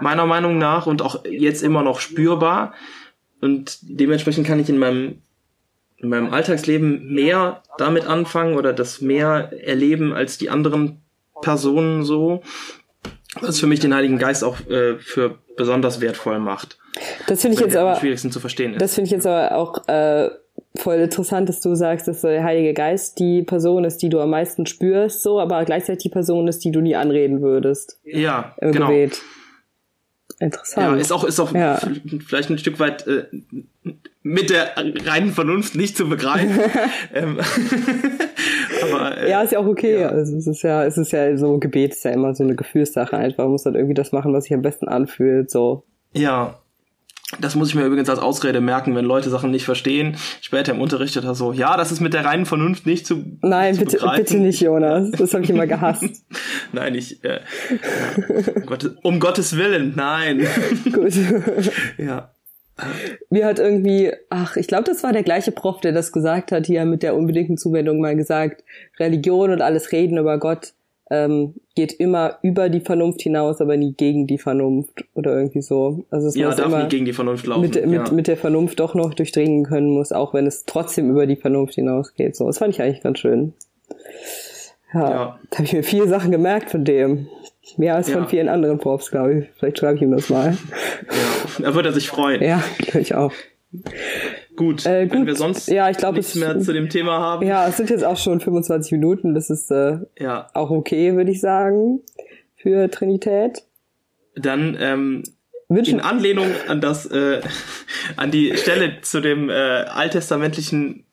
meiner 0.00 0.26
Meinung 0.26 0.58
nach, 0.58 0.86
und 0.86 1.02
auch 1.02 1.24
jetzt 1.24 1.62
immer 1.62 1.82
noch 1.82 2.00
spürbar. 2.00 2.72
Und 3.40 3.78
dementsprechend 3.82 4.46
kann 4.46 4.60
ich 4.60 4.68
in 4.68 4.78
meinem 4.78 5.22
in 5.98 6.10
meinem 6.10 6.32
Alltagsleben 6.32 7.14
mehr 7.14 7.62
damit 7.78 8.06
anfangen 8.06 8.56
oder 8.56 8.74
das 8.74 9.00
mehr 9.00 9.50
erleben 9.64 10.12
als 10.12 10.36
die 10.36 10.50
anderen 10.50 11.00
Personen 11.40 12.04
so, 12.04 12.42
was 13.40 13.60
für 13.60 13.66
mich 13.66 13.80
den 13.80 13.94
Heiligen 13.94 14.18
Geist 14.18 14.44
auch 14.44 14.60
äh, 14.68 14.98
für 14.98 15.38
besonders 15.56 16.00
wertvoll 16.00 16.38
macht. 16.38 16.78
Das 17.26 17.42
finde 17.42 17.56
ich 17.56 17.60
jetzt 17.60 17.76
aber 17.76 17.96
schwierigsten 17.96 18.30
zu 18.30 18.40
verstehen 18.40 18.74
ist. 18.74 18.80
Das 18.80 18.94
finde 18.94 19.06
ich 19.06 19.12
jetzt 19.12 19.26
aber 19.26 19.56
auch 19.56 19.86
äh, 19.88 20.30
voll 20.76 20.96
interessant, 20.96 21.48
dass 21.48 21.60
du 21.60 21.74
sagst, 21.74 22.08
dass 22.08 22.22
der 22.22 22.42
Heilige 22.42 22.74
Geist 22.74 23.18
die 23.18 23.42
Person 23.42 23.84
ist, 23.84 23.98
die 23.98 24.08
du 24.08 24.20
am 24.20 24.30
meisten 24.30 24.66
spürst, 24.66 25.22
so, 25.22 25.40
aber 25.40 25.64
gleichzeitig 25.64 26.02
die 26.02 26.08
Person 26.08 26.48
ist, 26.48 26.64
die 26.64 26.70
du 26.70 26.80
nie 26.80 26.96
anreden 26.96 27.42
würdest. 27.42 27.98
Ja, 28.04 28.54
genau. 28.60 28.88
Gebet. 28.88 29.20
Interessant. 30.38 30.86
Ja, 30.86 31.00
ist 31.00 31.12
auch, 31.12 31.24
ist 31.24 31.40
auch 31.40 31.54
ja. 31.54 31.80
vielleicht 32.26 32.50
ein 32.50 32.58
Stück 32.58 32.78
weit 32.78 33.06
äh, 33.06 33.24
mit 34.22 34.50
der 34.50 34.74
reinen 34.76 35.32
Vernunft 35.32 35.76
nicht 35.76 35.96
zu 35.96 36.08
begreifen. 36.08 36.58
ähm, 37.14 37.38
aber, 38.82 39.18
äh, 39.18 39.30
ja, 39.30 39.42
ist 39.42 39.52
ja 39.52 39.58
auch 39.58 39.66
okay. 39.66 40.00
Ja. 40.00 40.08
Also 40.08 40.36
es 40.36 40.46
ist 40.46 40.62
ja, 40.62 40.84
es 40.84 40.98
ist 40.98 41.12
ja 41.12 41.36
so 41.36 41.58
Gebet 41.58 41.92
ist 41.92 42.04
ja 42.04 42.10
immer 42.10 42.34
so 42.34 42.44
eine 42.44 42.56
Gefühlssache 42.56 43.16
einfach. 43.16 43.44
Man 43.44 43.52
muss 43.52 43.62
dann 43.62 43.74
irgendwie 43.74 43.94
das 43.94 44.12
machen, 44.12 44.32
was 44.32 44.44
sich 44.44 44.54
am 44.54 44.62
besten 44.62 44.88
anfühlt. 44.88 45.50
So. 45.50 45.84
Ja, 46.12 46.58
das 47.40 47.56
muss 47.56 47.68
ich 47.68 47.74
mir 47.74 47.84
übrigens 47.84 48.08
als 48.08 48.20
Ausrede 48.20 48.60
merken, 48.60 48.94
wenn 48.94 49.04
Leute 49.04 49.30
Sachen 49.30 49.50
nicht 49.50 49.64
verstehen. 49.64 50.16
Später 50.40 50.72
im 50.72 50.80
Unterricht 50.80 51.16
oder 51.16 51.34
so. 51.34 51.52
Ja, 51.52 51.76
das 51.76 51.90
ist 51.90 52.00
mit 52.00 52.14
der 52.14 52.24
reinen 52.24 52.46
Vernunft 52.46 52.86
nicht 52.86 53.04
zu. 53.04 53.24
Nein, 53.42 53.74
zu 53.74 53.80
bitte, 53.80 53.96
begreifen. 53.96 54.24
bitte 54.24 54.36
nicht, 54.38 54.60
Jonas. 54.60 55.10
Das 55.10 55.34
habe 55.34 55.42
ich 55.42 55.50
immer 55.50 55.66
gehasst. 55.66 56.24
nein, 56.72 56.94
ich. 56.94 57.24
Äh, 57.24 57.40
um, 58.54 58.66
Gottes, 58.66 58.92
um 59.02 59.18
Gottes 59.18 59.56
Willen, 59.56 59.94
nein. 59.96 60.46
Gut. 60.92 61.14
ja. 61.98 62.30
Mir 63.30 63.46
hat 63.46 63.58
irgendwie, 63.58 64.12
ach, 64.28 64.56
ich 64.56 64.66
glaube, 64.66 64.84
das 64.84 65.02
war 65.02 65.12
der 65.12 65.22
gleiche 65.22 65.50
Prof, 65.50 65.80
der 65.80 65.92
das 65.92 66.12
gesagt 66.12 66.52
hat, 66.52 66.66
hier 66.66 66.84
mit 66.84 67.02
der 67.02 67.16
unbedingten 67.16 67.56
Zuwendung 67.56 68.00
mal 68.00 68.16
gesagt, 68.16 68.64
Religion 68.98 69.50
und 69.50 69.62
alles 69.62 69.92
Reden 69.92 70.18
über 70.18 70.38
Gott 70.38 70.74
ähm, 71.10 71.54
geht 71.74 71.92
immer 71.92 72.38
über 72.42 72.68
die 72.68 72.80
Vernunft 72.80 73.22
hinaus, 73.22 73.60
aber 73.60 73.76
nie 73.76 73.92
gegen 73.92 74.26
die 74.26 74.38
Vernunft 74.38 75.04
oder 75.14 75.36
irgendwie 75.36 75.62
so. 75.62 76.04
Also 76.10 76.28
es 76.28 76.34
ja, 76.34 76.48
muss 76.48 76.56
darf 76.56 76.66
immer 76.66 76.82
nie 76.82 76.88
gegen 76.88 77.04
die 77.04 77.12
Vernunft 77.12 77.46
laufen. 77.46 77.62
Mit, 77.62 77.86
mit, 77.86 78.08
ja. 78.08 78.12
mit 78.12 78.26
der 78.26 78.36
Vernunft 78.36 78.80
doch 78.80 78.94
noch 78.94 79.14
durchdringen 79.14 79.64
können 79.64 79.90
muss, 79.90 80.12
auch 80.12 80.34
wenn 80.34 80.46
es 80.46 80.64
trotzdem 80.64 81.10
über 81.10 81.26
die 81.26 81.36
Vernunft 81.36 81.74
hinausgeht. 81.74 82.34
So, 82.34 82.46
das 82.46 82.58
fand 82.58 82.74
ich 82.74 82.82
eigentlich 82.82 83.02
ganz 83.02 83.20
schön. 83.20 83.52
Ja, 84.92 85.10
ja. 85.10 85.38
da 85.50 85.58
habe 85.58 85.64
ich 85.64 85.72
mir 85.72 85.82
viele 85.84 86.08
Sachen 86.08 86.32
gemerkt 86.32 86.70
von 86.70 86.84
dem. 86.84 87.28
Mehr 87.76 87.96
als 87.96 88.08
ja. 88.08 88.14
von 88.14 88.28
vielen 88.28 88.48
anderen 88.48 88.78
Profs, 88.78 89.10
glaube 89.10 89.34
ich. 89.34 89.46
Vielleicht 89.56 89.78
schreibe 89.78 89.96
ich 89.96 90.02
ihm 90.02 90.12
das 90.12 90.28
mal. 90.30 90.56
Ja, 91.58 91.64
da 91.64 91.74
würde 91.74 91.88
er 91.90 91.92
sich 91.92 92.08
freuen. 92.08 92.42
Ja, 92.42 92.62
ich 92.94 93.14
auch. 93.14 93.32
Gut, 94.54 94.86
äh, 94.86 95.06
gut, 95.06 95.12
wenn 95.12 95.26
wir 95.26 95.36
sonst 95.36 95.68
ja, 95.68 95.90
ich 95.90 95.98
glaub, 95.98 96.14
nichts 96.14 96.34
mehr 96.34 96.58
zu 96.60 96.72
dem 96.72 96.88
Thema 96.88 97.18
haben. 97.18 97.46
Ja, 97.46 97.68
es 97.68 97.76
sind 97.76 97.90
jetzt 97.90 98.04
auch 98.04 98.16
schon 98.16 98.40
25 98.40 98.92
Minuten. 98.92 99.34
Das 99.34 99.50
ist 99.50 99.70
äh, 99.70 99.98
ja. 100.18 100.48
auch 100.54 100.70
okay, 100.70 101.14
würde 101.14 101.30
ich 101.30 101.40
sagen, 101.40 102.00
für 102.56 102.90
Trinität. 102.90 103.64
Dann 104.34 104.76
ähm, 104.80 105.22
Wünschen. 105.68 105.98
in 105.98 106.00
Anlehnung 106.00 106.48
an 106.68 106.80
das, 106.80 107.06
äh, 107.06 107.40
an 108.16 108.30
die 108.30 108.56
Stelle 108.56 109.00
zu 109.02 109.20
dem 109.20 109.50
äh, 109.50 109.52
alttestamentlichen 109.52 111.04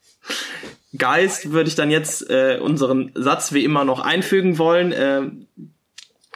Geist 0.97 1.51
würde 1.51 1.67
ich 1.67 1.75
dann 1.75 1.89
jetzt 1.89 2.29
äh, 2.29 2.59
unseren 2.61 3.11
Satz 3.15 3.51
wie 3.51 3.65
immer 3.65 3.83
noch 3.83 3.99
einfügen 3.99 4.57
wollen. 4.59 4.91
Äh, 4.91 5.21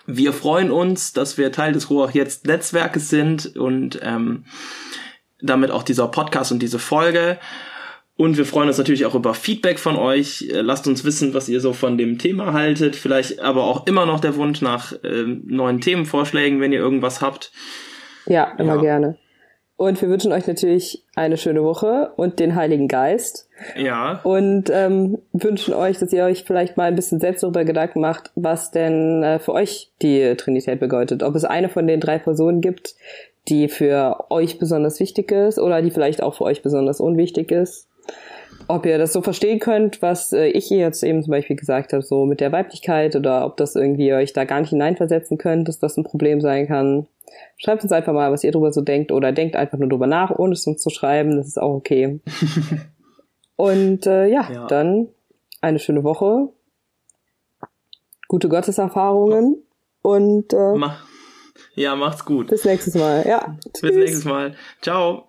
wir 0.07 0.33
freuen 0.33 0.71
uns, 0.71 1.13
dass 1.13 1.37
wir 1.37 1.51
Teil 1.51 1.73
des 1.73 1.89
Ruach 1.89 2.11
jetzt 2.11 2.47
Netzwerkes 2.47 3.09
sind 3.09 3.57
und 3.57 3.99
ähm, 4.01 4.45
damit 5.41 5.69
auch 5.69 5.83
dieser 5.83 6.07
Podcast 6.07 6.51
und 6.51 6.59
diese 6.59 6.79
Folge. 6.79 7.37
Und 8.15 8.37
wir 8.37 8.45
freuen 8.45 8.67
uns 8.67 8.79
natürlich 8.79 9.05
auch 9.05 9.13
über 9.13 9.35
Feedback 9.35 9.77
von 9.77 9.95
euch. 9.95 10.49
Äh, 10.49 10.61
lasst 10.61 10.87
uns 10.87 11.03
wissen, 11.03 11.35
was 11.35 11.49
ihr 11.49 11.61
so 11.61 11.73
von 11.73 11.97
dem 11.97 12.17
Thema 12.17 12.53
haltet. 12.53 12.95
Vielleicht 12.95 13.41
aber 13.41 13.65
auch 13.65 13.85
immer 13.85 14.07
noch 14.07 14.19
der 14.19 14.35
Wunsch 14.35 14.61
nach 14.61 14.93
äh, 15.03 15.23
neuen 15.25 15.81
Themenvorschlägen, 15.81 16.59
wenn 16.59 16.71
ihr 16.71 16.79
irgendwas 16.79 17.21
habt. 17.21 17.51
Ja, 18.25 18.55
immer 18.57 18.75
ja. 18.75 18.81
gerne. 18.81 19.17
Und 19.77 20.01
wir 20.01 20.09
wünschen 20.09 20.31
euch 20.31 20.47
natürlich 20.47 21.03
eine 21.15 21.37
schöne 21.37 21.63
Woche 21.63 22.11
und 22.15 22.39
den 22.39 22.55
Heiligen 22.55 22.87
Geist. 22.87 23.47
Ja. 23.75 24.19
Und 24.23 24.71
ähm, 24.71 25.19
wünschen 25.33 25.75
euch, 25.75 25.99
dass 25.99 26.11
ihr 26.11 26.25
euch 26.25 26.45
vielleicht 26.45 26.77
mal 26.77 26.85
ein 26.85 26.95
bisschen 26.95 27.19
selbst 27.19 27.43
darüber 27.43 27.63
Gedanken 27.63 28.01
macht, 28.01 28.31
was 28.33 28.71
denn 28.71 29.21
äh, 29.21 29.37
für 29.37 29.53
euch 29.53 29.91
die 30.01 30.33
Trinität 30.35 30.79
bedeutet. 30.79 31.21
Ob 31.21 31.35
es 31.35 31.45
eine 31.45 31.69
von 31.69 31.85
den 31.85 31.99
drei 31.99 32.17
Personen 32.17 32.59
gibt, 32.59 32.95
die 33.47 33.67
für 33.69 34.25
euch 34.29 34.57
besonders 34.57 34.99
wichtig 34.99 35.31
ist 35.31 35.59
oder 35.59 35.83
die 35.83 35.91
vielleicht 35.91 36.23
auch 36.23 36.33
für 36.33 36.45
euch 36.45 36.63
besonders 36.63 36.99
unwichtig 36.99 37.51
ist. 37.51 37.87
Ob 38.69 38.85
ihr 38.85 38.97
das 38.97 39.13
so 39.13 39.21
verstehen 39.21 39.59
könnt, 39.59 40.01
was 40.01 40.33
äh, 40.33 40.47
ich 40.47 40.69
jetzt 40.69 41.01
eben 41.03 41.23
zum 41.23 41.31
Beispiel 41.31 41.55
gesagt 41.55 41.93
habe, 41.93 42.03
so 42.03 42.25
mit 42.25 42.41
der 42.41 42.51
Weiblichkeit 42.51 43.15
oder 43.15 43.45
ob 43.45 43.55
das 43.57 43.75
irgendwie 43.75 44.13
euch 44.13 44.33
da 44.33 44.43
gar 44.43 44.59
nicht 44.59 44.71
hineinversetzen 44.71 45.37
könnt, 45.37 45.67
dass 45.69 45.79
das 45.79 45.95
ein 45.97 46.03
Problem 46.03 46.41
sein 46.41 46.67
kann. 46.67 47.07
Schreibt 47.57 47.83
uns 47.83 47.91
einfach 47.91 48.13
mal, 48.13 48.31
was 48.31 48.43
ihr 48.43 48.51
drüber 48.51 48.71
so 48.73 48.81
denkt 48.81 49.11
oder 49.11 49.31
denkt 49.31 49.55
einfach 49.55 49.77
nur 49.77 49.87
drüber 49.89 50.07
nach, 50.07 50.31
ohne 50.37 50.53
es 50.53 50.67
uns 50.67 50.81
zu 50.81 50.89
schreiben. 50.89 51.37
Das 51.37 51.47
ist 51.47 51.59
auch 51.61 51.73
okay. 51.75 52.19
Und 53.55 54.05
äh, 54.05 54.27
ja, 54.27 54.49
Ja. 54.51 54.67
dann 54.67 55.07
eine 55.61 55.79
schöne 55.79 56.03
Woche, 56.03 56.49
gute 58.27 58.49
Gotteserfahrungen 58.49 59.63
und 60.03 60.53
äh, 60.53 60.73
Mach, 60.75 61.03
ja, 61.73 61.95
macht's 61.95 62.23
gut. 62.23 62.47
bis 62.49 62.65
nächstes 62.65 62.93
Mal. 62.95 63.25
Ja, 63.27 63.57
Bis 63.81 63.95
nächstes 63.95 64.25
Mal. 64.25 64.53
Ciao. 64.81 65.26